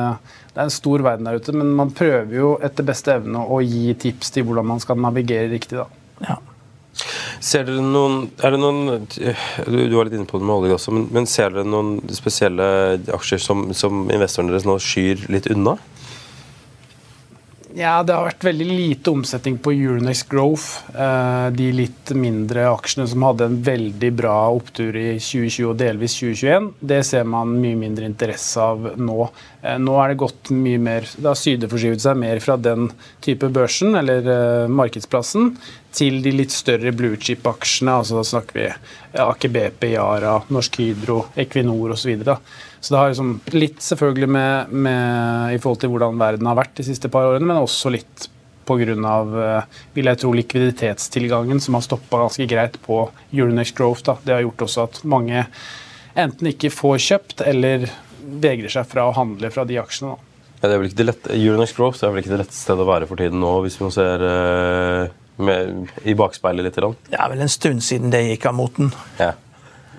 det 0.56 0.62
er 0.62 0.70
en 0.70 0.72
stor 0.72 1.02
verden 1.04 1.26
der 1.28 1.36
ute, 1.36 1.52
men 1.52 1.74
man 1.76 1.90
prøver 1.92 2.32
jo 2.32 2.50
etter 2.64 2.86
beste 2.88 3.12
evne 3.12 3.42
å 3.44 3.58
gi 3.60 3.90
tips 4.00 4.32
til 4.32 4.46
hvordan 4.48 4.64
man 4.70 4.78
skal 4.80 4.96
navigere 5.04 5.50
riktig. 5.52 5.76
da. 5.76 5.84
Ja. 6.24 6.38
Ser 7.44 7.66
dere 7.68 7.82
noen, 7.84 8.30
er 8.40 8.54
det 8.54 8.60
noen 8.62 9.04
du, 9.04 9.76
du 9.76 9.92
var 9.98 10.08
litt 10.08 10.16
inne 10.16 10.24
på 10.24 10.40
det 10.40 10.46
med 10.48 10.54
olje 10.54 10.78
også, 10.78 10.94
men, 10.96 11.04
men 11.12 11.28
ser 11.28 11.52
dere 11.52 11.68
noen 11.68 11.98
spesielle 12.16 12.68
aksjer 13.12 13.42
som, 13.42 13.66
som 13.76 14.06
investorene 14.08 14.54
deres 14.54 14.64
nå 14.64 14.78
skyr 14.80 15.26
litt 15.28 15.50
unna? 15.52 15.76
Ja, 17.76 18.02
Det 18.02 18.14
har 18.16 18.24
vært 18.24 18.44
veldig 18.46 18.66
lite 18.70 19.12
omsetning 19.12 19.58
på 19.60 19.74
Euronex 19.74 20.22
Growth. 20.30 20.94
Eh, 20.96 21.48
de 21.52 21.66
litt 21.76 22.12
mindre 22.16 22.62
aksjene 22.70 23.04
som 23.10 23.26
hadde 23.26 23.50
en 23.50 23.58
veldig 23.66 24.08
bra 24.16 24.36
opptur 24.48 24.96
i 24.96 25.18
2020 25.20 25.66
og 25.68 25.76
delvis 25.82 26.14
2021, 26.16 26.70
det 26.80 27.02
ser 27.04 27.26
man 27.28 27.52
mye 27.60 27.76
mindre 27.76 28.08
interesse 28.08 28.64
av 28.64 28.94
nå. 28.96 29.26
Eh, 29.60 29.76
nå 29.76 29.98
er 30.00 30.08
det 30.08 30.22
gått 30.24 30.54
mye 30.56 30.80
mer 30.80 31.04
Det 31.04 31.28
har 31.28 31.36
sydeforskyvet 31.36 32.00
seg 32.00 32.16
mer 32.16 32.40
fra 32.40 32.56
den 32.56 32.88
type 33.20 33.52
børsen, 33.52 33.92
eller 34.00 34.24
eh, 34.24 34.72
markedsplassen, 34.72 35.58
til 35.92 36.22
de 36.24 36.32
litt 36.32 36.56
større 36.56 36.94
blue 36.96 37.20
chip-aksjene. 37.20 37.98
altså 38.00 38.22
Da 38.22 38.24
snakker 38.24 38.56
vi 38.56 38.70
Aker 39.20 39.52
BP, 39.52 39.90
Yara, 39.98 40.38
Norsk 40.48 40.80
Hydro, 40.80 41.26
Equinor 41.36 41.92
osv. 41.92 42.24
Så, 42.80 42.92
det 42.92 43.00
har 43.00 43.12
liksom 43.12 43.34
litt 43.56 43.82
selvfølgelig 43.82 44.28
med, 44.30 44.72
med, 44.72 45.54
i 45.56 45.60
forhold 45.62 45.82
til 45.82 45.92
hvordan 45.92 46.20
verden 46.20 46.48
har 46.50 46.58
vært 46.58 46.76
de 46.78 46.86
siste 46.86 47.10
par 47.12 47.28
årene, 47.30 47.48
men 47.48 47.62
også 47.62 47.92
litt 47.94 48.28
pga. 48.66 49.16
Eh, 49.46 49.80
vil 49.94 50.10
jeg 50.10 50.20
tro, 50.22 50.32
likviditetstilgangen 50.36 51.62
som 51.62 51.78
har 51.78 51.86
stoppa 51.86 52.24
ganske 52.24 52.46
greit 52.50 52.78
på 52.82 53.04
Euronext 53.32 53.76
Growth. 53.78 54.04
Da. 54.06 54.16
Det 54.22 54.34
har 54.34 54.46
gjort 54.46 54.66
også 54.68 54.86
at 54.88 55.02
mange 55.08 55.44
enten 56.16 56.50
ikke 56.50 56.72
får 56.72 57.02
kjøpt 57.06 57.44
eller 57.46 57.88
vegrer 58.26 58.72
seg 58.72 58.88
fra 58.90 59.06
å 59.06 59.14
handle 59.16 59.52
fra 59.54 59.66
de 59.68 59.78
aksjene. 59.80 60.16
Da. 60.16 60.32
Ja, 60.56 60.68
det 60.68 60.72
er 60.72 60.80
vel 60.80 60.88
ikke 60.88 61.00
det 61.00 61.08
lette, 61.10 61.34
Euronext 61.36 61.76
Growth 61.76 62.02
er 62.02 62.14
vel 62.14 62.22
ikke 62.22 62.32
det 62.32 62.40
letteste 62.42 62.64
stedet 62.64 62.86
å 62.86 62.88
være 62.88 63.08
for 63.10 63.20
tiden 63.20 63.42
nå, 63.42 63.52
hvis 63.64 63.76
vi 63.78 63.90
ser 63.94 64.24
uh, 64.24 65.10
med, 65.36 65.92
i 66.08 66.16
bakspeilet 66.16 66.64
litt? 66.64 66.78
Det 67.10 67.18
er 67.20 67.32
vel 67.32 67.44
en 67.44 67.52
stund 67.52 67.84
siden 67.84 68.14
det 68.14 68.24
gikk 68.30 68.48
av 68.48 68.56
moten. 68.56 68.88
Ja. 69.20 69.34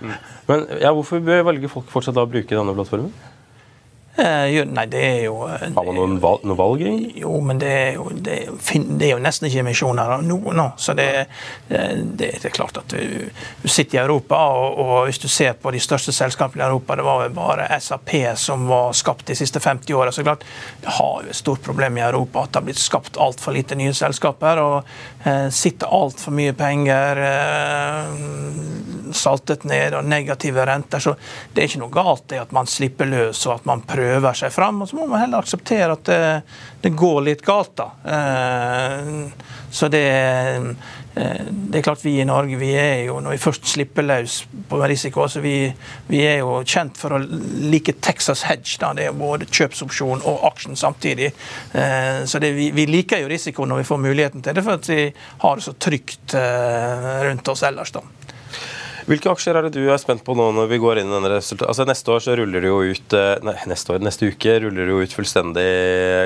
Mm. 0.02 0.18
Men 0.48 0.68
ja, 0.82 0.94
Hvorfor 0.96 1.20
velger 1.24 1.72
folk 1.72 1.90
fortsatt 1.92 2.20
å 2.20 2.28
bruke 2.30 2.56
denne 2.56 2.76
plattformen? 2.76 3.12
Eh, 4.18 4.66
nei, 4.66 4.86
det 4.90 5.02
er 5.06 5.20
jo 5.28 5.44
eh, 5.46 5.68
Har 5.76 5.86
man 5.86 5.94
noen 5.94 6.16
valg, 6.18 6.42
noe 6.50 6.58
valg 6.58 6.80
Jo, 6.82 7.36
men 7.46 7.60
det 7.62 7.70
er 7.70 7.92
jo, 8.00 8.08
det, 8.10 8.38
det 8.98 9.06
er 9.06 9.12
jo 9.12 9.20
nesten 9.22 9.46
ikke 9.46 9.62
emisjoner 9.62 10.24
nå. 10.26 10.38
nå. 10.58 10.66
Så 10.82 10.96
det, 10.98 11.28
det, 11.68 11.84
det, 12.18 12.32
er 12.50 12.56
klart 12.56 12.80
at 12.82 12.90
du, 12.90 13.28
du 13.62 13.68
sitter 13.70 14.00
i 14.00 14.02
Europa, 14.02 14.40
og, 14.58 14.80
og, 14.82 14.94
hvis 15.06 15.22
du 15.22 15.28
ser 15.30 15.54
på 15.62 15.70
de 15.76 15.82
største 15.84 16.16
selskapene 16.18 16.64
i 16.64 16.66
Europa, 16.66 16.98
det 16.98 17.06
var 17.06 17.28
jo 17.28 17.36
bare 17.38 17.68
SAP 17.78 18.16
som 18.42 18.66
var 18.72 18.98
skapt 18.98 19.30
de 19.30 19.38
siste 19.38 19.62
50 19.62 19.94
åra. 19.94 20.16
Så 20.16 20.26
klart, 20.26 20.48
det 20.82 20.98
har 20.98 21.22
jo 21.22 21.36
et 21.36 21.38
stort 21.38 21.62
problem 21.62 22.02
i 22.02 22.06
Europa 22.08 22.48
at 22.48 22.56
det 22.56 22.62
har 22.64 22.68
blitt 22.72 22.82
skapt 22.82 23.22
altfor 23.22 23.54
lite 23.54 23.78
nye 23.78 23.94
selskaper. 23.94 24.64
og 24.64 25.30
eh, 25.30 25.46
sitter 25.54 25.94
altfor 25.94 26.34
mye 26.34 26.58
penger 26.58 27.22
eh, 27.28 29.14
saltet 29.14 29.70
ned, 29.70 29.94
og 29.94 30.10
negative 30.10 30.66
renter. 30.66 31.06
Så 31.06 31.14
det 31.54 31.62
er 31.62 31.70
ikke 31.70 31.86
noe 31.86 31.94
galt 31.94 32.34
i 32.34 32.42
at 32.42 32.56
man 32.56 32.66
slipper 32.66 33.14
løs 33.14 33.46
og 33.46 33.60
at 33.60 33.70
man 33.70 33.86
prøver 33.86 34.07
prøver 34.08 34.38
seg 34.38 34.54
fram. 34.54 34.82
Og 34.82 34.90
så 34.90 34.98
må 34.98 35.08
man 35.10 35.22
heller 35.22 35.44
akseptere 35.44 35.96
at 35.98 36.08
det, 36.08 36.22
det 36.84 36.96
går 36.98 37.24
litt 37.28 37.44
galt, 37.46 37.76
da. 37.78 37.90
Eh, 38.16 39.26
så 39.74 39.90
det, 39.92 40.04
eh, 40.08 41.42
det 41.48 41.80
er 41.80 41.86
klart 41.86 42.06
vi 42.06 42.18
i 42.22 42.28
Norge 42.28 42.60
vi 42.60 42.72
er 42.78 43.04
jo, 43.08 43.20
når 43.24 43.36
vi 43.36 43.42
først 43.42 43.68
slipper 43.74 44.06
løs 44.06 44.40
på 44.70 44.80
risiko 44.88 45.26
så 45.28 45.42
vi, 45.44 45.56
vi 46.08 46.22
er 46.24 46.40
jo 46.40 46.62
kjent 46.64 46.98
for 47.00 47.18
å 47.18 47.22
like 47.68 47.98
Texas 48.02 48.46
Hedge. 48.48 48.78
da, 48.82 48.94
Det 48.98 49.10
er 49.10 49.18
både 49.18 49.50
kjøpsopsjon 49.50 50.24
og 50.24 50.46
aksjen 50.52 50.80
samtidig. 50.80 51.34
Eh, 51.74 52.24
så 52.26 52.40
det, 52.44 52.54
vi, 52.58 52.72
vi, 52.76 52.88
liker 52.90 53.24
jo 53.24 53.32
risiko 53.32 53.68
når 53.68 53.84
vi 53.84 53.90
får 53.92 54.06
muligheten 54.06 54.46
til 54.46 54.56
det, 54.56 54.64
for 54.64 54.80
at 54.80 54.90
vi 54.90 55.02
har 55.44 55.58
det 55.58 55.68
så 55.68 55.76
trygt 55.76 56.38
rundt 56.38 57.54
oss 57.54 57.66
ellers. 57.68 57.92
da. 57.92 58.06
Hvilke 59.08 59.32
aksjer 59.32 59.56
er 59.56 59.64
det 59.64 59.78
du 59.78 59.86
er 59.88 60.00
spent 60.02 60.20
på 60.28 60.34
nå 60.36 60.50
når 60.52 60.66
vi 60.68 60.82
går 60.84 61.00
inn 61.00 61.08
i 61.08 61.14
denne 61.16 61.30
resultatet? 61.32 61.70
Altså 61.72 61.86
Neste 61.88 62.12
år 62.12 62.24
så 62.26 62.34
ruller 62.36 62.64
det 62.64 62.68
jo 62.68 62.82
ut 62.84 63.14
eh, 63.16 63.38
nei, 63.48 63.54
neste, 63.72 63.94
år, 63.96 64.02
neste 64.04 64.28
uke 64.28 64.56
ruller 64.66 64.84
det 64.84 64.92
jo 64.92 65.00
ut 65.00 65.16
fullstendig 65.16 65.68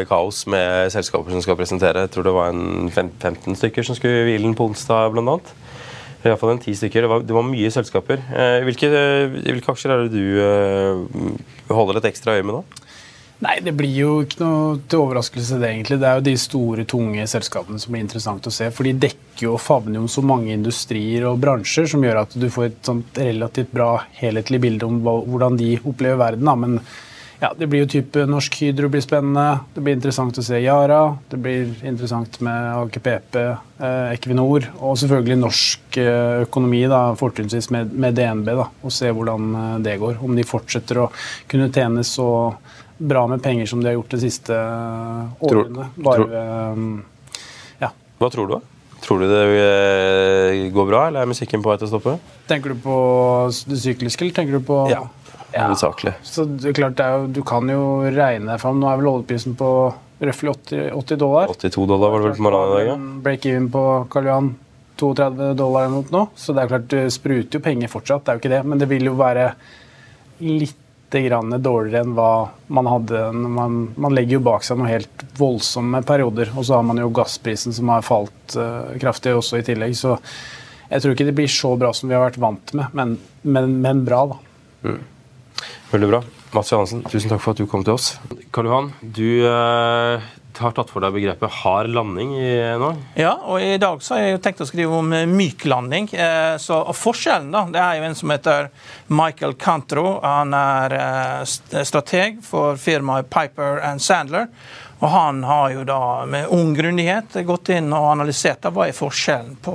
kaos 0.10 0.40
med 0.50 0.90
selskaper 0.90 1.36
som 1.36 1.44
skal 1.46 1.60
presentere. 1.60 2.08
Jeg 2.08 2.14
tror 2.16 2.26
det 2.26 2.34
var 2.34 2.50
en 2.50 2.90
15 2.90 3.60
stykker 3.60 3.86
som 3.86 4.00
skulle 4.00 4.24
i 4.24 4.32
hvilen 4.32 4.58
på 4.58 4.66
onsdag, 4.72 5.14
blant 5.14 5.36
annet. 5.36 5.54
Iallfall 6.26 6.56
en 6.56 6.62
ti 6.62 6.74
stykker. 6.78 7.06
Det 7.06 7.10
var, 7.14 7.24
det 7.26 7.38
var 7.38 7.46
mye 7.46 7.70
selskaper. 7.74 8.26
Eh, 8.34 8.64
hvilke, 8.66 8.90
hvilke, 9.46 9.76
aksjer 9.76 9.94
er 9.94 10.04
det 10.08 10.18
du 10.18 10.42
eh, 10.42 11.70
holder 11.70 12.02
et 12.02 12.10
ekstra 12.10 12.40
øye 12.40 12.46
med 12.46 12.58
nå? 12.58 12.64
Nei, 13.42 13.58
Det 13.66 13.74
blir 13.74 13.94
jo 13.96 14.10
ikke 14.22 14.38
noe 14.44 14.80
til 14.86 15.02
overraskelse, 15.02 15.58
det 15.62 15.70
egentlig. 15.72 15.98
Det 16.02 16.10
er 16.10 16.20
jo 16.20 16.26
de 16.28 16.38
store, 16.38 16.86
tunge 16.86 17.26
selskapene 17.30 17.82
som 17.82 17.94
blir 17.94 18.04
interessant 18.06 18.46
å 18.46 18.54
se. 18.54 18.68
For 18.70 18.86
de 18.86 18.94
dekker 19.08 19.48
jo 19.48 19.56
og 19.56 19.64
favner 19.64 19.98
jo 19.98 20.10
så 20.12 20.22
mange 20.22 20.54
industrier 20.54 21.26
og 21.26 21.40
bransjer 21.42 21.90
som 21.90 22.06
gjør 22.06 22.22
at 22.22 22.36
du 22.38 22.50
får 22.54 22.68
et 22.68 22.84
sånt 22.86 23.18
relativt 23.18 23.74
bra 23.74 23.96
helhetlig 24.20 24.62
bilde 24.62 24.86
om 24.86 25.00
hvordan 25.02 25.58
de 25.58 25.72
opplever 25.82 26.22
verden. 26.22 26.46
Da. 26.46 26.54
Men 26.54 26.78
ja, 27.42 27.50
det 27.58 27.66
blir 27.72 27.82
jo 27.82 27.90
type 27.90 28.28
Norsk 28.30 28.60
Hydro 28.62 28.92
blir 28.94 29.02
spennende. 29.02 29.64
Det 29.74 29.82
blir 29.82 29.96
interessant 29.98 30.38
å 30.38 30.44
se 30.46 30.60
Yara. 30.62 31.00
Det 31.32 31.40
blir 31.42 31.72
interessant 31.90 32.38
med 32.46 32.68
AKPP, 32.84 33.40
eh, 33.42 34.12
Equinor 34.12 34.68
og 34.78 35.00
selvfølgelig 35.02 35.40
norsk 35.42 35.98
eh, 35.98 36.44
økonomi, 36.44 36.84
da, 36.92 37.00
fortrinnsvis 37.18 37.72
med, 37.74 37.98
med, 37.98 38.14
DNB. 38.20 38.54
da, 38.62 38.68
Og 38.86 38.94
se 38.94 39.10
hvordan 39.10 39.56
eh, 39.58 39.80
det 39.90 39.98
går. 40.04 40.22
Om 40.22 40.38
de 40.38 40.46
fortsetter 40.46 41.02
å 41.02 41.10
kunne 41.50 41.72
tjene 41.74 42.06
så 42.06 42.30
bra 43.02 43.24
med 43.28 43.42
penger 43.44 43.70
som 43.70 43.82
de 43.82 43.90
har 43.90 43.98
gjort 43.98 44.14
de 44.14 44.20
siste 44.22 44.58
eh, 44.58 45.48
årene. 45.48 45.88
Bare, 45.96 46.28
tror, 46.28 47.00
ja. 47.82 47.90
Hva 48.22 48.30
tror 48.34 48.52
du? 48.52 48.60
Tror 49.02 49.24
du 49.24 49.26
det 49.32 49.42
eh, 49.58 50.68
går 50.74 50.90
bra, 50.92 51.08
eller 51.10 51.24
er 51.26 51.32
musikken 51.32 51.64
på 51.64 51.72
vei 51.72 51.80
til 51.82 51.90
å 51.90 51.92
stoppe? 51.96 52.16
Tenker 52.50 52.76
du 52.76 52.84
på 52.84 52.96
det 53.72 53.80
sykliske, 53.82 54.28
eller 54.28 54.38
tenker 54.38 54.60
du 54.60 54.66
på 54.68 54.84
Ja, 54.92 55.02
hovedsakelig. 55.56 56.14
Ja. 56.20 56.28
Så 56.28 56.46
det 56.46 56.72
er 56.72 56.78
klart, 56.78 57.00
det 57.00 57.08
er 57.08 57.18
jo, 57.18 57.32
du 57.40 57.42
kan 57.48 57.70
jo 57.72 57.84
regne 58.06 58.54
deg 58.54 58.62
fram. 58.62 58.78
Nå 58.82 58.92
er 58.92 59.02
vel 59.02 59.10
oljeprisen 59.16 59.58
på 59.58 59.72
røftlig 60.22 60.54
80, 60.54 60.92
80, 61.00 61.22
dollar. 61.24 61.56
82 61.56 61.88
dollar 61.90 62.14
var 62.14 62.22
det 62.22 62.30
vel 62.30 62.38
på 62.38 62.46
morgenen 62.46 62.70
i 62.70 62.76
dag, 62.76 62.92
ja. 62.92 63.00
Break-even 63.26 63.72
på 63.74 63.86
Karl 64.14 64.30
Johan 64.30 64.52
32 65.02 65.54
dollar 65.58 65.88
eller 65.88 65.96
noe 65.98 66.14
nå. 66.14 66.24
Så 66.38 66.54
det 66.54 66.64
er 66.64 66.72
klart, 66.76 66.88
det 66.94 67.08
spruter 67.16 67.58
jo 67.58 67.66
penger 67.66 67.90
fortsatt, 67.90 68.26
det 68.26 68.30
er 68.34 68.38
jo 68.38 68.44
ikke 68.44 68.54
det. 68.54 68.62
Men 68.70 68.84
det 68.84 68.90
vil 68.92 69.10
jo 69.10 69.16
være 69.18 69.50
litt 70.46 70.78
dårligere 71.12 72.02
enn 72.06 72.16
hva 72.18 72.50
man 72.68 72.88
hadde. 72.88 73.22
Man, 73.34 73.94
man, 73.96 74.16
legger 74.16 74.40
jo 74.40 74.46
bak 74.46 74.64
seg 74.64 74.80
noen 74.80 74.92
helt 74.92 75.26
voldsomme 75.38 76.02
perioder. 76.08 76.52
Og 76.56 76.66
så 76.66 76.80
har 76.80 76.84
man 76.88 76.98
jo 77.02 77.12
gassprisen 77.14 77.74
som 77.74 77.92
har 77.92 78.06
falt 78.06 78.58
uh, 78.58 78.92
kraftig 79.02 79.36
også 79.36 79.60
i 79.60 79.66
tillegg. 79.68 79.96
Så 79.98 80.18
jeg 80.90 81.02
tror 81.02 81.16
ikke 81.16 81.30
det 81.30 81.38
blir 81.38 81.52
så 81.52 81.76
bra 81.80 81.94
som 81.96 82.10
vi 82.10 82.18
har 82.18 82.26
vært 82.26 82.42
vant 82.42 82.74
med, 82.76 82.92
men, 82.98 83.16
men, 83.44 83.78
men 83.84 84.04
bra, 84.08 84.26
da. 84.34 84.40
Mm. 84.84 85.02
Veldig 85.92 86.12
bra. 86.12 86.22
Mats 86.52 86.72
Johansen, 86.72 87.04
tusen 87.08 87.32
takk 87.32 87.40
for 87.44 87.56
at 87.56 87.62
du 87.62 87.68
kom 87.70 87.84
til 87.88 87.96
oss. 87.96 88.14
Karl 88.52 88.68
Johan, 88.68 88.94
du 89.02 89.28
uh 89.48 90.32
har 90.60 90.74
tatt 90.76 90.92
for 90.92 91.04
deg 91.04 91.14
begrepet 91.16 91.54
hard 91.62 91.92
landing 91.96 92.34
i, 92.38 92.52
nå? 92.82 92.92
Ja, 93.20 93.34
og 93.46 93.64
i 93.64 93.78
dag 93.82 94.02
så 94.04 94.18
har 94.18 94.26
jeg 94.26 94.42
tenkt 94.44 94.64
å 94.64 94.68
skrive 94.70 95.00
om 95.00 95.14
eh, 95.16 95.28
myk 95.30 95.66
landing. 95.70 96.10
Eh, 96.14 96.56
så, 96.62 96.82
og 96.82 96.98
Forskjellen 96.98 97.52
da, 97.54 97.66
det 97.72 97.82
er 97.82 98.00
jo 98.00 98.08
en 98.10 98.18
som 98.20 98.34
heter 98.34 98.70
Michael 99.12 99.56
Cantro. 99.62 100.20
Han 100.24 100.56
er 100.58 100.98
eh, 100.98 101.84
strateg 101.88 102.42
for 102.46 102.80
firmaet 102.82 103.30
Piper 103.32 103.82
and 103.88 104.04
Sandler. 104.04 104.50
Og 105.02 105.10
Han 105.10 105.44
har 105.44 105.72
jo 105.74 105.84
da 105.88 106.02
med 106.30 106.52
ung 106.54 106.76
grundighet 106.78 107.40
gått 107.48 107.72
inn 107.74 107.90
og 107.90 108.12
analysert 108.12 108.68
hva 108.70 108.86
er 108.86 108.94
forskjellen 108.94 109.56
på 109.66 109.74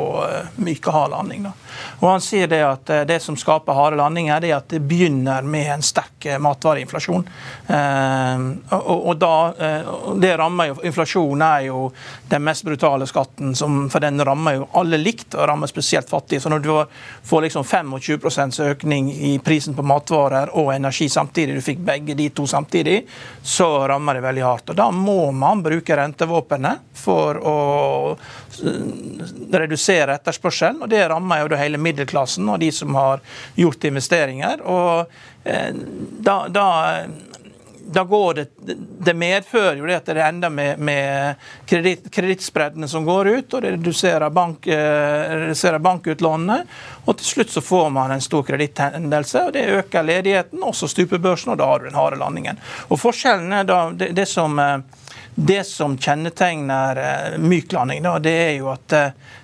myk 0.62 0.87
og 0.87 0.95
hard 0.95 1.17
landing. 1.17 1.49
da. 1.49 1.55
Og 2.01 2.09
Han 2.11 2.25
sier 2.25 2.51
det 2.51 2.62
at 2.65 2.93
det 3.09 3.21
som 3.23 3.37
skaper 3.39 3.77
harde 3.77 4.01
landinger, 4.01 4.41
det 4.41 4.51
er 4.53 4.59
at 4.61 4.71
det 4.73 4.83
begynner 4.87 5.47
med 5.47 5.71
en 5.75 5.85
sterk 5.85 6.29
matvareinflasjon. 6.41 7.27
Og, 8.77 8.97
og 8.97 9.17
da, 9.21 9.35
det 10.21 10.33
rammer 10.39 10.71
jo, 10.71 10.79
Inflasjon 10.87 11.43
er 11.43 11.67
jo 11.69 11.91
den 12.29 12.45
mest 12.47 12.65
brutale 12.65 13.07
skatten, 13.07 13.55
for 13.91 14.03
den 14.03 14.25
rammer 14.25 14.59
jo 14.59 14.69
alle 14.79 14.99
likt, 15.01 15.35
og 15.35 15.49
rammer 15.49 15.71
spesielt 15.71 16.11
fattige. 16.11 16.41
Så 16.41 16.49
når 16.53 16.59
du 16.59 16.73
får 17.27 17.43
liksom 17.47 17.65
25% 17.65 18.61
økning 18.71 19.12
i 19.12 19.39
prisen 19.45 19.75
på 19.75 19.83
matvarer 19.87 20.53
og 20.57 20.75
energi 20.75 21.09
samtidig, 21.09 21.55
du 21.55 21.61
fikk 21.65 21.79
begge 21.87 22.15
de 22.15 22.31
to 22.31 22.47
samtidig, 22.47 23.03
så 23.43 23.89
rammer 23.89 24.15
det 24.15 24.21
veldig 24.21 24.43
hardt. 24.43 24.71
Og 24.71 24.77
Da 24.77 24.91
må 24.91 25.31
man 25.33 25.62
bruke 25.62 25.97
rentevåpenet 25.97 26.79
for 26.97 27.41
å 27.43 27.57
redusere 29.53 30.15
etterspørselen, 30.17 30.83
og 30.83 30.89
det 30.91 31.09
rammer 31.09 31.37
jo 31.43 31.49
det 31.53 31.59
hele 31.61 31.65
middelklassen 31.74 32.48
og 32.48 32.61
de 32.62 32.70
som 32.72 32.94
har 32.94 33.20
gjort 33.59 33.85
investeringer. 33.85 34.62
og 34.62 35.11
eh, 35.44 35.72
da, 36.20 36.46
da 36.48 36.68
da 37.92 38.05
går 38.05 38.35
det, 38.35 38.46
det 38.98 39.14
medfører 39.14 39.76
jo 39.76 39.87
det 39.87 40.00
at 40.00 40.09
det 40.11 40.22
ender 40.24 40.50
med, 40.50 40.79
med 40.79 41.35
kredittspreddene 42.11 42.88
som 42.88 43.05
går 43.07 43.29
ut, 43.29 43.55
og 43.55 43.62
det 43.62 43.72
reduserer, 43.76 44.31
bank, 44.31 44.66
eh, 44.66 45.37
reduserer 45.46 45.83
bankutlånene. 45.83 46.59
Og 47.05 47.18
til 47.18 47.31
slutt 47.31 47.55
så 47.55 47.62
får 47.62 47.90
man 47.94 48.14
en 48.14 48.24
stor 48.24 48.42
kreditthendelse, 48.48 49.46
og 49.46 49.55
det 49.55 49.66
øker 49.79 50.07
ledigheten, 50.07 50.64
også 50.66 50.90
stuper 50.90 51.22
børsen, 51.22 51.55
og 51.55 51.61
da 51.62 51.70
har 51.70 51.83
du 51.83 51.88
den 51.88 51.98
harde 51.98 52.20
landingen. 52.20 52.59
Og 52.88 53.00
forskjellen 53.00 53.55
er 53.55 53.68
da 53.68 53.81
det, 53.94 54.12
det 54.18 54.26
som 54.31 54.59
eh, 54.59 54.79
det 55.37 55.66
som 55.68 55.98
kjennetegner 56.00 57.37
myk 57.38 57.74
landing, 57.76 58.00
da, 58.07 58.14
det 58.24 58.33
er 58.33 58.55
jo 58.57 58.70
at 58.72 58.94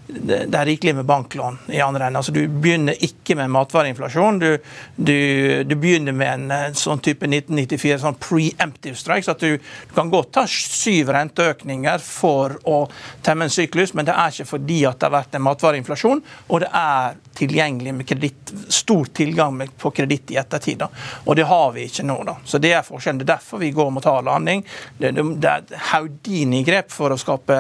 det 0.07 0.55
er 0.59 0.67
rikelig 0.67 0.95
med 0.95 1.05
banklån 1.05 1.59
i 1.67 1.81
andre 1.81 2.07
enden. 2.07 2.17
Altså, 2.17 2.33
du 2.33 2.49
begynner 2.49 2.99
ikke 3.05 3.37
med 3.39 3.51
matvareinflasjon. 3.51 4.39
Du, 4.39 4.59
du, 4.97 5.65
du, 5.65 5.75
begynner 5.77 6.13
med 6.17 6.51
en 6.51 6.77
sånn 6.77 7.01
type 7.05 7.27
1994 7.29 8.01
sånn 8.03 8.19
preemptive 8.21 8.99
strike. 8.99 9.25
så 9.25 9.35
at 9.37 9.45
du, 9.45 9.57
du, 9.57 9.95
kan 9.95 10.11
godt 10.13 10.33
ta 10.37 10.45
syv 10.51 11.13
renteøkninger 11.15 12.03
for 12.03 12.59
å 12.69 12.85
temme 13.25 13.49
en 13.49 13.55
syklus, 13.55 13.95
men 13.95 14.09
det 14.09 14.17
er 14.17 14.35
ikke 14.35 14.51
fordi 14.53 14.83
at 14.89 14.99
det 14.99 15.09
har 15.09 15.17
vært 15.17 15.39
en 15.39 15.47
matvareinflasjon, 15.47 16.23
og 16.49 16.65
det 16.65 16.71
er 16.83 17.21
tilgjengelig 17.39 17.95
med 17.95 18.09
kredit, 18.09 18.53
stor 18.69 19.09
tilgang 19.15 19.63
på 19.79 19.91
kreditt 19.97 20.35
i 20.35 20.39
ettertid. 20.41 20.83
Da. 20.83 20.91
Og 21.25 21.37
det 21.39 21.47
har 21.49 21.73
vi 21.77 21.87
ikke 21.89 22.07
nå. 22.07 22.19
da. 22.29 22.37
Så 22.45 22.59
Det 22.59 22.73
er 22.73 22.85
forskjellen. 22.87 23.23
Det 23.23 23.27
er 23.27 23.35
derfor 23.37 23.63
vi 23.63 23.73
går 23.75 23.91
mot 23.91 24.05
hard 24.05 24.27
landing. 24.29 24.65
Det, 24.99 25.15
det, 25.17 25.25
det 25.43 25.51
er 25.51 25.87
Houdini-grep 25.93 26.93
for 26.93 27.15
å 27.15 27.19
skape 27.21 27.57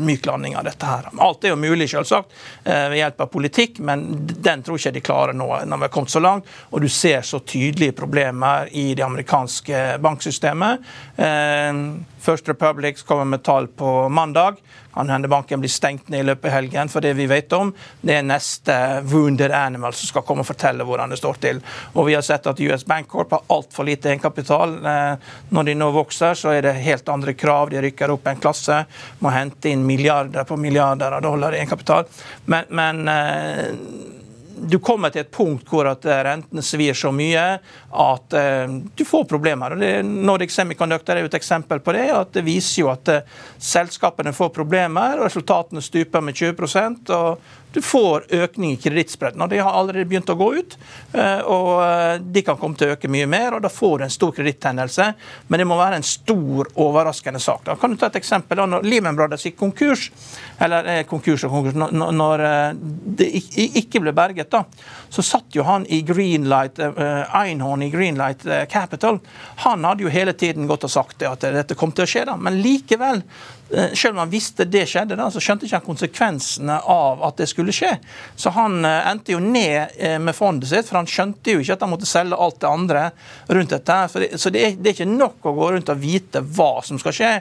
myk 0.00 0.26
landing 0.26 0.56
av 0.56 0.66
dette 0.66 0.88
her. 0.88 1.10
Alt 1.22 1.44
er 1.44 1.54
jo 1.54 1.60
mulig, 1.64 1.88
selvsagt, 1.90 2.32
eh, 2.64 2.88
ved 2.92 2.98
hjelp 3.00 3.24
av 3.24 3.32
politikk, 3.32 3.80
men 3.84 4.06
den 4.24 4.62
tror 4.62 4.80
ikke 4.80 4.94
de 4.94 5.04
klarer 5.04 5.36
nå 5.36 5.48
når 5.64 5.82
vi 5.82 5.88
har 5.88 5.94
kommet 5.94 6.14
så 6.14 6.22
langt. 6.22 6.50
Og 6.70 6.84
du 6.84 6.88
ser 6.88 7.24
så 7.26 7.40
tydelige 7.40 7.96
problemer 7.96 8.68
i 8.72 8.92
det 8.94 9.04
amerikanske 9.06 9.84
banksystemet. 10.04 10.90
Eh, 11.16 11.84
First 12.24 12.48
Republic 12.48 13.02
kommer 13.04 13.24
med 13.24 13.42
tall 13.44 13.68
på 13.68 14.08
mandag. 14.08 14.56
Kan 14.94 15.10
hende 15.10 15.28
banken 15.28 15.60
blir 15.60 15.72
stengt 15.72 16.08
ned 16.08 16.20
i 16.20 16.28
løpet 16.30 16.48
av 16.50 16.54
helgen. 16.54 16.90
For 16.92 17.04
det 17.04 17.14
vi 17.18 17.26
vet 17.30 17.52
om, 17.52 17.72
det 18.00 18.18
er 18.18 18.26
neste 18.26 18.76
wounded 19.10 19.52
animal 19.54 19.94
som 19.96 20.10
skal 20.12 20.24
komme 20.26 20.44
og 20.44 20.48
fortelle 20.48 20.86
hvordan 20.86 21.10
det 21.10 21.18
står 21.18 21.40
til. 21.42 21.60
Og 21.94 22.08
vi 22.08 22.14
har 22.14 22.24
sett 22.26 22.46
at 22.46 22.60
US 22.60 22.86
Bank 22.86 23.10
Corp 23.10 23.34
har 23.34 23.44
altfor 23.54 23.88
lite 23.88 24.12
egenkapital. 24.12 24.76
Eh, 24.86 25.30
når 25.50 25.70
de 25.70 25.76
nå 25.78 25.90
vokser, 25.94 26.38
så 26.38 26.54
er 26.54 26.66
det 26.68 26.76
helt 26.84 27.08
andre 27.10 27.34
krav. 27.34 27.72
De 27.74 27.82
rykker 27.82 28.14
opp 28.14 28.30
en 28.30 28.42
klasse. 28.42 28.84
Må 29.18 29.34
hente 29.34 29.72
inn 29.72 29.86
milliarder 29.86 30.46
på 30.48 30.58
milliarder 30.60 31.18
av 31.18 31.24
dollar 31.26 31.54
i 31.54 31.62
egenkapital. 31.62 32.06
Men, 32.46 32.70
men 32.70 33.08
eh, 33.08 33.72
du 34.64 34.78
kommer 34.78 35.12
til 35.12 35.24
et 35.24 35.32
punkt 35.34 35.68
hvor 35.68 35.88
at 35.90 36.06
rentene 36.06 36.62
svir 36.64 36.96
så 36.96 37.10
mye 37.14 37.42
at 37.94 38.36
uh, 38.36 38.76
du 38.96 39.04
får 39.06 39.26
problemer. 39.30 39.74
Og 39.74 39.82
det, 39.82 39.92
Nordic 40.04 40.54
Semiconductor 40.54 41.16
er 41.16 41.24
jo 41.24 41.30
et 41.30 41.38
eksempel 41.38 41.82
på 41.84 41.94
det. 41.96 42.08
at 42.12 42.32
Det 42.34 42.44
viser 42.46 42.82
jo 42.82 42.92
at 42.92 43.12
uh, 43.12 43.42
selskapene 43.58 44.34
får 44.36 44.54
problemer, 44.54 45.18
og 45.18 45.28
resultatene 45.28 45.84
stuper 45.84 46.24
med 46.24 46.38
20% 46.38 47.14
og 47.14 47.44
du 47.74 47.82
får 47.82 48.24
økning 48.28 48.72
i 48.72 48.76
kredittspredden. 48.76 49.42
og 49.42 49.48
De 49.50 49.58
har 49.58 49.74
allerede 49.74 50.06
begynt 50.06 50.30
å 50.30 50.36
gå 50.38 50.46
ut, 50.54 50.76
eh, 51.12 51.40
og 51.42 51.70
eh, 51.82 52.20
de 52.22 52.42
kan 52.46 52.58
komme 52.60 52.78
til 52.78 52.92
å 52.92 52.94
øke 52.94 53.10
mye 53.10 53.26
mer. 53.26 53.56
og 53.56 53.64
Da 53.64 53.70
får 53.72 53.98
du 53.98 54.04
en 54.06 54.14
stor 54.14 54.30
kreditthendelse, 54.36 55.06
men 55.48 55.58
det 55.58 55.66
må 55.66 55.78
være 55.80 55.98
en 55.98 56.06
stor, 56.06 56.70
overraskende 56.78 57.42
sak. 57.42 57.64
Da 57.66 57.74
kan 57.74 57.90
du 57.90 57.98
ta 57.98 58.06
et 58.12 58.20
eksempel. 58.20 58.60
da, 58.62 58.66
Når 58.70 58.86
Lehman 58.86 59.18
Brothers 59.18 59.46
gikk 59.48 59.58
konkurs, 59.58 60.12
eller 60.62 60.86
eh, 60.86 61.02
konkurs 61.10 61.44
og 61.48 61.56
konkurs, 61.56 61.74
når 61.74 62.44
det 63.18 63.28
ikke 63.82 64.04
ble 64.04 64.14
berget, 64.14 64.52
da, 64.54 64.62
så 65.10 65.26
satt 65.26 65.58
jo 65.58 65.66
han 65.66 65.86
i 65.90 66.02
Greenlight, 66.06 66.78
Einhorn 66.78 67.82
i 67.84 67.90
Greenlight 67.92 68.46
Capital. 68.72 69.20
Han 69.64 69.84
hadde 69.84 70.06
jo 70.06 70.12
hele 70.12 70.32
tiden 70.36 70.68
gått 70.70 70.86
og 70.88 70.92
sagt 70.92 71.20
det, 71.20 71.30
at 71.30 71.46
dette 71.54 71.76
kom 71.78 71.92
til 71.94 72.06
å 72.06 72.10
skje, 72.10 72.24
da, 72.28 72.38
men 72.40 72.62
likevel 72.64 73.22
Eh, 73.63 73.63
selv 73.94 74.14
om 74.14 74.18
han 74.24 74.30
visste 74.30 74.64
det 74.68 74.84
skjedde, 74.88 75.16
da, 75.18 75.30
så 75.32 75.40
skjønte 75.42 75.66
ikke 75.66 75.78
han 75.78 75.86
konsekvensene 75.86 76.76
av 76.90 77.22
at 77.26 77.38
det 77.40 77.46
skulle 77.50 77.72
skje. 77.74 77.92
Så 78.36 78.52
han 78.54 78.84
eh, 78.84 79.08
endte 79.10 79.34
jo 79.34 79.40
ned 79.42 79.94
eh, 79.98 80.18
med 80.22 80.36
fondet 80.36 80.70
sitt, 80.70 80.88
for 80.88 81.00
han 81.00 81.08
skjønte 81.10 81.54
jo 81.54 81.62
ikke 81.62 81.76
at 81.76 81.84
han 81.84 81.92
måtte 81.92 82.08
selge 82.08 82.38
alt 82.38 82.60
det 82.62 82.70
andre 82.70 83.04
rundt 83.48 83.74
dette. 83.74 83.98
Det, 84.14 84.28
så 84.40 84.52
det 84.54 84.64
er, 84.66 84.76
ikke 84.92 85.08
nok 85.08 85.48
å 85.48 85.54
gå 85.56 85.70
rundt 85.74 85.92
og 85.92 86.00
vite 86.02 86.42
hva 86.56 86.70
som 86.86 87.00
skal 87.00 87.16
skje. 87.16 87.32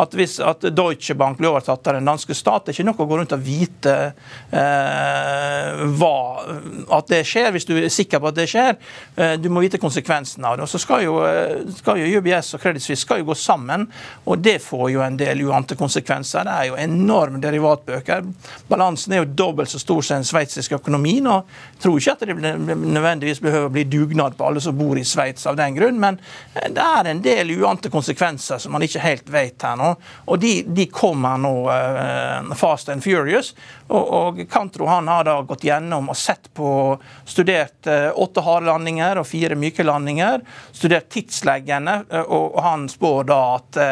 At 0.00 0.16
hvis 0.16 0.38
at 0.44 0.66
Deutsche 0.74 1.16
Bank 1.18 1.40
blir 1.40 1.52
overtatt 1.52 1.90
av 1.90 1.98
den 1.98 2.08
danske 2.08 2.36
stat, 2.36 2.66
det 2.66 2.74
er 2.74 2.80
ikke 2.80 2.90
nok 2.90 3.02
å 3.04 3.08
gå 3.10 3.20
rundt 3.22 3.36
og 3.36 3.44
vite 3.44 3.96
eh, 4.52 5.84
hva, 6.00 6.16
at 6.98 7.10
det 7.10 7.22
skjer, 7.28 7.50
hvis 7.54 7.68
du 7.68 7.74
er 7.78 7.90
sikker 7.92 8.22
på 8.22 8.30
at 8.30 8.38
det 8.38 8.48
skjer. 8.52 8.76
Eh, 9.16 9.36
du 9.40 9.50
må 9.52 9.64
vite 9.64 9.80
konsekvensene 9.82 10.46
av 10.50 10.58
det. 10.58 10.68
Og 10.68 10.72
så 10.72 10.82
skal 10.82 11.06
jo, 11.06 11.18
skal 11.80 12.02
jo 12.02 12.20
UBS 12.20 12.54
og 12.56 12.64
Credit 12.64 12.84
Suisse 12.84 13.04
skal 13.04 13.22
jo 13.22 13.30
gå 13.30 13.38
sammen, 13.38 13.88
og 14.28 14.44
det 14.44 14.58
får 14.62 14.86
jo 14.94 15.04
en 15.04 15.16
del 15.20 15.44
uante 15.70 15.76
konsekvenser. 15.76 16.44
Det 16.44 16.50
er 16.50 16.68
jo 16.68 16.76
enorme 16.76 17.40
derivatbøker. 17.40 18.24
Balansen 18.68 19.12
er 19.12 19.22
jo 19.22 19.30
dobbelt 19.34 19.70
så 19.70 19.78
stor 19.78 20.02
som 20.02 20.16
den 20.16 20.24
sveitsiske 20.24 20.74
økonomien. 20.74 21.26
og 21.26 21.46
Jeg 21.74 21.82
tror 21.82 21.98
ikke 21.98 22.12
at 22.12 22.26
det 22.26 22.34
nødvendigvis 22.76 23.40
behøver 23.40 23.66
å 23.66 23.72
bli 23.72 23.84
dugnad 23.84 24.36
på 24.36 24.46
alle 24.46 24.60
som 24.60 24.76
bor 24.76 24.98
i 24.98 25.04
Sveits 25.04 25.46
av 25.46 25.56
den 25.56 25.74
grunn, 25.74 26.00
men 26.00 26.18
eh, 26.54 26.70
det 26.70 26.82
er 26.82 27.10
en 27.10 27.22
del 27.22 27.50
uante 27.60 27.90
konsekvenser 27.90 28.58
som 28.58 28.72
man 28.72 28.82
ikke 28.82 29.00
helt 29.00 29.30
vet 29.30 29.62
her 29.62 29.76
nå. 29.76 29.94
Og 30.26 30.40
de, 30.40 30.64
de 30.66 30.86
kommer 30.90 31.38
nå 31.38 31.54
uh, 31.68 32.54
fast 32.56 32.88
and 32.88 33.02
furious. 33.02 33.54
Og, 33.88 34.10
og 34.10 34.42
Kantro 34.50 34.86
han 34.86 35.08
har 35.08 35.24
da 35.24 35.40
gått 35.42 35.64
gjennom 35.64 36.10
og 36.10 36.16
sett 36.18 36.50
på 36.54 36.98
studert 37.26 37.86
uh, 37.86 38.10
åtte 38.14 38.42
harde 38.42 38.70
landinger 38.70 39.20
og 39.20 39.28
fire 39.28 39.58
myke 39.58 39.86
landinger. 39.86 40.42
Studert 40.72 41.10
tidsleggene, 41.12 42.02
uh, 42.10 42.22
og, 42.26 42.54
og 42.56 42.62
han 42.64 42.88
spår 42.90 43.26
da 43.30 43.42
at 43.56 43.82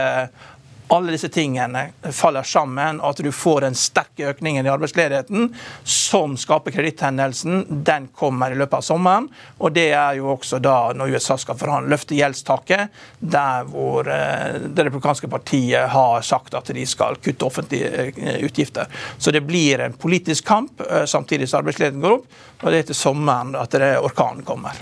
alle 0.89 1.13
disse 1.13 1.29
tingene 1.29 1.89
faller 2.13 2.43
sammen, 2.43 3.01
og 3.01 3.11
at 3.11 3.23
du 3.25 3.31
får 3.35 3.61
den 3.67 3.77
sterke 3.79 4.29
økningen 4.31 4.67
i 4.67 4.71
arbeidsledigheten 4.73 5.49
som 5.85 6.37
skaper 6.41 6.75
kreditthendelsen, 6.75 7.65
den 7.69 8.09
kommer 8.17 8.53
i 8.53 8.59
løpet 8.59 8.81
av 8.81 8.87
sommeren. 8.87 9.29
Og 9.59 9.73
det 9.77 9.91
er 9.93 10.19
jo 10.19 10.31
også 10.35 10.61
da 10.65 10.77
når 10.97 11.17
USA 11.17 11.39
skal 11.41 11.59
forhandle 11.61 11.93
løfte 11.93 12.17
gjeldstaket, 12.19 12.95
der 13.19 13.67
hvor 13.69 14.09
eh, 14.13 14.61
det 14.69 14.89
republikanske 14.89 15.31
partiet 15.33 15.91
har 15.93 16.23
sagt 16.27 16.57
at 16.59 16.73
de 16.75 16.87
skal 16.89 17.21
kutte 17.23 17.49
offentlige 17.49 18.09
eh, 18.13 18.39
utgifter. 18.47 18.89
Så 19.19 19.35
det 19.35 19.45
blir 19.49 19.85
en 19.85 19.99
politisk 19.99 20.47
kamp 20.49 20.81
eh, 20.89 21.05
samtidig 21.05 21.49
som 21.49 21.63
arbeidsledigheten 21.63 22.05
går 22.05 22.21
opp, 22.21 22.41
og 22.63 22.73
det 22.73 22.83
er 22.83 22.89
til 22.93 23.03
sommeren 23.03 23.55
at 23.59 23.77
orkanen 23.79 24.45
kommer. 24.47 24.79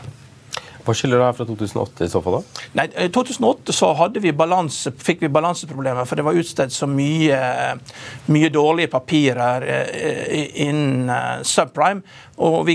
Hva 0.86 0.94
skiller 0.94 1.18
det 1.18 1.28
her 1.28 1.36
fra 1.36 1.46
2008 1.48 2.06
i 2.06 2.12
så 2.12 2.22
fall? 2.22 2.38
da? 2.38 2.64
Nei, 2.78 2.86
I 3.06 3.08
2008 3.14 3.74
så 3.74 3.92
vi 4.22 4.32
balanse, 4.36 4.92
fikk 4.92 5.24
vi 5.24 5.32
balanseproblemer, 5.32 6.06
for 6.06 6.18
det 6.18 6.26
var 6.26 6.38
utstedt 6.38 6.74
så 6.74 6.86
mye, 6.90 7.40
mye 8.30 8.52
dårlige 8.54 8.92
papirer 8.92 9.66
eh, 9.66 10.62
innen 10.66 11.10
eh, 11.10 11.42
subprime. 11.46 12.04
Og 12.36 12.66
vi, 12.68 12.74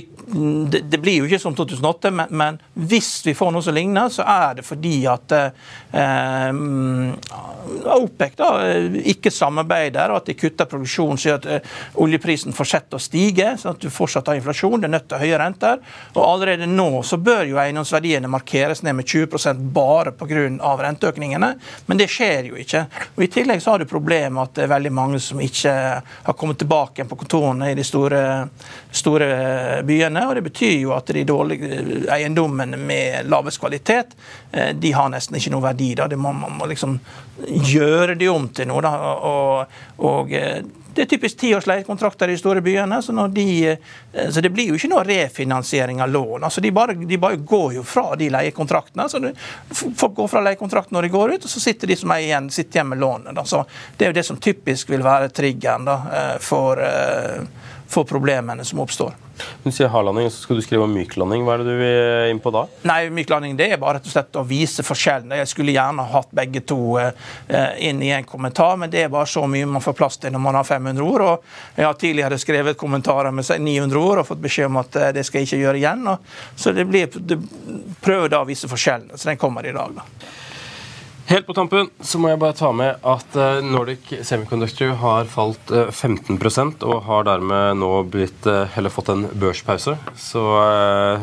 det, 0.72 0.80
det, 0.90 0.98
blir 0.98 1.20
jo 1.20 1.28
ikke 1.28 1.38
som 1.42 1.54
2008, 1.54 2.10
men, 2.18 2.32
men, 2.34 2.58
hvis 2.90 3.10
vi 3.28 3.36
får 3.38 3.52
noe 3.54 3.62
som 3.62 3.76
ligner, 3.78 4.10
så 4.10 4.26
er 4.26 4.58
det 4.58 4.66
fordi 4.66 4.96
at 5.10 5.36
eh, 5.38 6.62
OPEC 7.94 8.40
da, 8.40 8.50
ikke 9.14 9.30
samarbeider, 9.34 10.10
og 10.10 10.24
at 10.24 10.32
de 10.32 10.38
kutter 10.40 10.66
produksjonen 10.72 11.22
så 11.22 11.36
at 11.36 11.46
eh, 11.46 11.76
oljeprisen 12.02 12.58
fortsetter 12.58 12.98
å 12.98 13.04
stige, 13.06 13.52
sånn 13.62 13.76
at 13.76 13.86
du 13.86 13.94
fortsatt 13.94 14.32
har 14.32 14.40
inflasjon. 14.40 14.82
Det 14.82 14.90
er 14.90 14.96
nødt 14.96 15.08
til 15.14 15.22
høye 15.28 15.42
renter. 15.44 15.78
Og 16.16 16.24
allerede 16.26 16.66
nå 16.66 16.90
så 17.06 17.22
bør 17.22 17.46
jo 17.52 17.62
eiendomsverdi 17.62 18.01
verdiene 18.02 18.28
markeres 18.28 18.82
ned 18.84 18.96
med 18.96 19.06
20% 19.06 19.54
bare 19.74 20.12
pga. 20.12 20.50
renteøkningene, 20.82 21.56
men 21.86 21.98
det 21.98 22.10
skjer 22.10 22.50
jo 22.50 22.58
ikke. 22.58 22.86
Og 23.16 23.24
I 23.24 23.30
tillegg 23.32 23.62
så 23.62 23.76
har 23.76 23.80
du 23.80 23.86
problemet 23.86 24.42
at 24.42 24.56
det 24.56 24.66
er 24.66 24.74
veldig 24.74 24.92
mange 24.92 25.20
som 25.22 25.40
ikke 25.42 25.74
har 26.26 26.38
kommet 26.38 26.58
tilbake 26.58 27.06
på 27.06 27.16
kontorene 27.16 27.72
i 27.72 27.78
de 27.78 27.86
store, 27.86 28.24
store 28.92 29.84
byene. 29.86 30.28
og 30.28 30.36
Det 30.36 30.46
betyr 30.50 30.78
jo 30.80 30.96
at 30.96 31.14
de 31.14 31.24
dårlige 31.28 32.08
eiendommene 32.12 32.78
med 32.78 33.30
lavest 33.30 33.62
kvalitet 33.62 34.16
eh, 34.52 34.74
de 34.74 34.92
har 34.92 35.12
nesten 35.14 35.38
ikke 35.38 35.54
noe 35.54 35.68
verdi. 35.70 35.94
da. 35.96 36.08
Det 36.08 36.18
må, 36.18 36.34
man 36.34 36.58
må 36.58 36.70
liksom 36.72 37.00
gjøre 37.48 38.16
de 38.16 38.30
om 38.30 38.50
til 38.50 38.68
noe. 38.72 38.82
da, 38.82 38.96
og, 39.14 39.82
og 40.02 40.34
eh, 40.34 40.64
det 40.94 41.02
er 41.02 41.10
typisk 41.12 41.38
tiårs 41.40 41.68
leiekontrakter 41.70 42.28
i 42.28 42.36
de 42.36 42.40
store 42.42 42.62
byene. 42.62 43.02
Så, 43.02 43.28
de, 43.28 43.46
eh, 43.70 44.30
så, 44.30 44.42
det 44.42 44.50
blir 44.50 44.72
jo 44.72 44.80
ikke 44.80 44.90
noe 44.92 45.04
refinansiering 45.08 46.02
av 46.04 46.10
lån. 46.10 46.44
Altså 46.44 46.62
de, 46.62 46.72
bare, 46.72 46.96
de 46.96 47.18
bare 47.18 47.36
går 47.36 47.78
jo 47.78 47.84
fra 47.88 48.16
de 48.20 48.30
leiekontraktene. 48.34 49.08
Så 49.10 49.20
det, 49.24 49.34
folk 49.72 50.16
går 50.20 50.32
fra 50.32 50.44
leiekontrakten 50.48 50.98
når 50.98 51.08
de 51.08 51.14
går 51.16 51.36
ut, 51.36 51.48
og 51.48 51.54
så 51.54 51.64
sitter 51.64 51.92
de 51.92 52.00
som 52.00 52.12
er 52.16 52.26
igjen, 52.28 52.52
sitter 52.52 52.80
igjen 52.82 52.92
med 52.92 53.04
lånet. 53.04 53.36
Da. 53.38 53.46
Så 53.48 53.64
det 53.98 54.08
er 54.08 54.14
jo 54.14 54.20
det 54.20 54.28
som 54.28 54.40
typisk 54.42 54.92
vil 54.92 55.06
være 55.06 55.32
triggeren 55.36 55.88
da, 55.88 55.98
for, 56.44 56.82
for 57.88 58.10
problemene 58.10 58.66
som 58.68 58.84
oppstår. 58.84 59.16
Du 59.64 59.70
sier 59.72 59.92
hardlanding, 59.92 60.30
så 60.32 60.46
skal 60.46 60.58
du 60.58 60.64
skrive 60.66 60.86
om 60.88 60.94
myklanding. 60.96 61.44
Hva 61.46 61.56
er 61.56 61.64
det 61.64 61.74
du 61.74 61.80
vil 61.82 62.32
inn 62.32 62.42
på 62.44 62.54
da? 62.54 62.64
Nei, 62.90 63.00
Myklanding 63.14 63.56
det 63.60 63.68
er 63.72 63.82
bare 63.82 64.00
rett 64.00 64.10
og 64.10 64.14
slett 64.14 64.40
å 64.40 64.46
vise 64.48 64.86
forskjellene. 64.86 65.40
Jeg 65.42 65.52
skulle 65.52 65.76
gjerne 65.76 66.06
hatt 66.12 66.32
begge 66.36 66.64
to 66.68 66.80
eh, 67.02 67.12
inn 67.88 68.02
i 68.04 68.12
en 68.16 68.28
kommentar, 68.28 68.78
men 68.82 68.92
det 68.94 69.06
er 69.06 69.14
bare 69.14 69.30
så 69.30 69.46
mye 69.50 69.70
man 69.70 69.84
får 69.84 69.98
plass 69.98 70.20
til 70.22 70.34
når 70.34 70.46
man 70.48 70.60
har 70.60 70.68
500 70.68 71.06
ord. 71.06 71.26
og 71.28 71.80
Jeg 71.80 71.88
har 71.88 72.00
tidligere 72.02 72.42
skrevet 72.42 72.80
kommentarer 72.80 73.32
med 73.36 73.46
900 73.48 74.02
ord 74.02 74.24
og 74.24 74.30
fått 74.32 74.44
beskjed 74.44 74.72
om 74.72 74.82
at 74.82 75.00
eh, 75.00 75.12
det 75.18 75.26
skal 75.28 75.42
jeg 75.42 75.52
ikke 75.52 75.64
gjøre 75.66 75.82
igjen. 75.84 76.14
Så 76.56 76.76
det 76.78 76.88
blir, 76.90 77.12
det 77.16 77.40
prøver 78.02 78.32
da 78.32 78.42
å 78.42 78.50
vise 78.50 78.70
forskjellene. 78.72 79.18
Så 79.18 79.32
den 79.32 79.42
kommer 79.42 79.68
i 79.68 79.76
dag, 79.76 80.00
da. 80.02 80.08
Helt 81.32 81.48
på 81.48 81.54
tampen 81.56 81.88
så 82.04 82.20
må 82.20 82.28
jeg 82.28 82.40
bare 82.42 82.56
ta 82.60 82.74
med 82.76 83.06
at 83.08 83.36
eh, 83.40 83.62
Nordic 83.64 84.10
Semiconductor 84.28 84.90
har 85.00 85.30
falt 85.32 85.70
15 85.72 86.36
eh, 86.36 86.72
og 86.84 87.06
har 87.06 87.24
dermed 87.24 87.78
nå 87.80 87.92
blitt, 88.12 88.44
eh, 88.52 88.76
eller 88.76 88.92
fått 88.92 89.14
en 89.14 89.24
børspause. 89.40 89.94
Så 90.20 90.44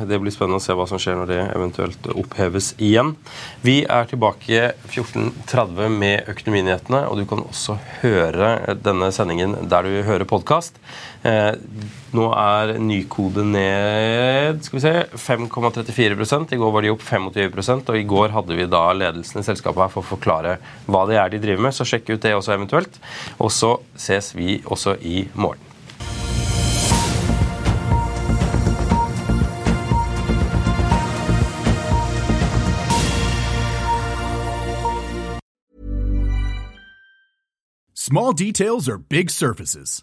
det 0.08 0.16
blir 0.22 0.32
spennende 0.32 0.62
å 0.62 0.64
se 0.64 0.72
hva 0.72 0.86
som 0.88 1.02
skjer 1.02 1.18
når 1.18 1.28
det 1.28 1.42
eventuelt 1.44 2.08
oppheves 2.14 2.70
igjen. 2.80 3.18
Vi 3.60 3.82
er 3.84 4.08
tilbake 4.08 4.70
14.30 4.88 5.92
med 6.00 6.32
Økonominyhetene, 6.32 7.04
og 7.04 7.20
du 7.20 7.28
kan 7.28 7.44
også 7.44 7.76
høre 8.00 8.54
denne 8.80 9.12
sendingen 9.12 9.58
der 9.68 9.84
du 9.84 10.00
hører 10.08 10.24
podkast. 10.24 10.80
Nå 11.22 12.26
er 12.38 12.76
nykode 12.78 13.42
ned 13.44 14.62
skal 14.64 14.78
vi 14.78 14.82
se, 14.84 14.92
5,34 15.18 16.54
I 16.54 16.60
går 16.60 16.72
var 16.72 16.84
de 16.84 16.92
opp 16.94 17.02
25 17.02 17.58
og 17.88 17.96
i 17.98 18.06
går 18.06 18.34
hadde 18.36 18.58
vi 18.58 18.68
da 18.70 18.84
ledelsen 18.94 19.42
i 19.42 19.46
selskapet 19.46 19.82
her 19.82 19.92
for 19.92 20.04
å 20.04 20.12
forklare 20.14 20.58
hva 20.86 21.06
det 21.10 21.18
er 21.18 21.32
de 21.34 21.42
driver 21.42 21.66
med. 21.68 21.74
Så 21.76 21.88
sjekk 21.88 22.14
ut 22.14 22.22
det 22.22 22.36
også 22.36 22.54
eventuelt. 22.54 23.00
Og 23.38 23.50
så 23.52 23.76
ses 23.98 24.34
vi 24.36 24.60
også 24.64 24.96
i 25.02 25.26
morgen. 25.34 25.64
Small 38.08 38.32
details 38.32 38.88
are 38.88 38.96
big 38.96 39.28
surfaces. 39.28 40.02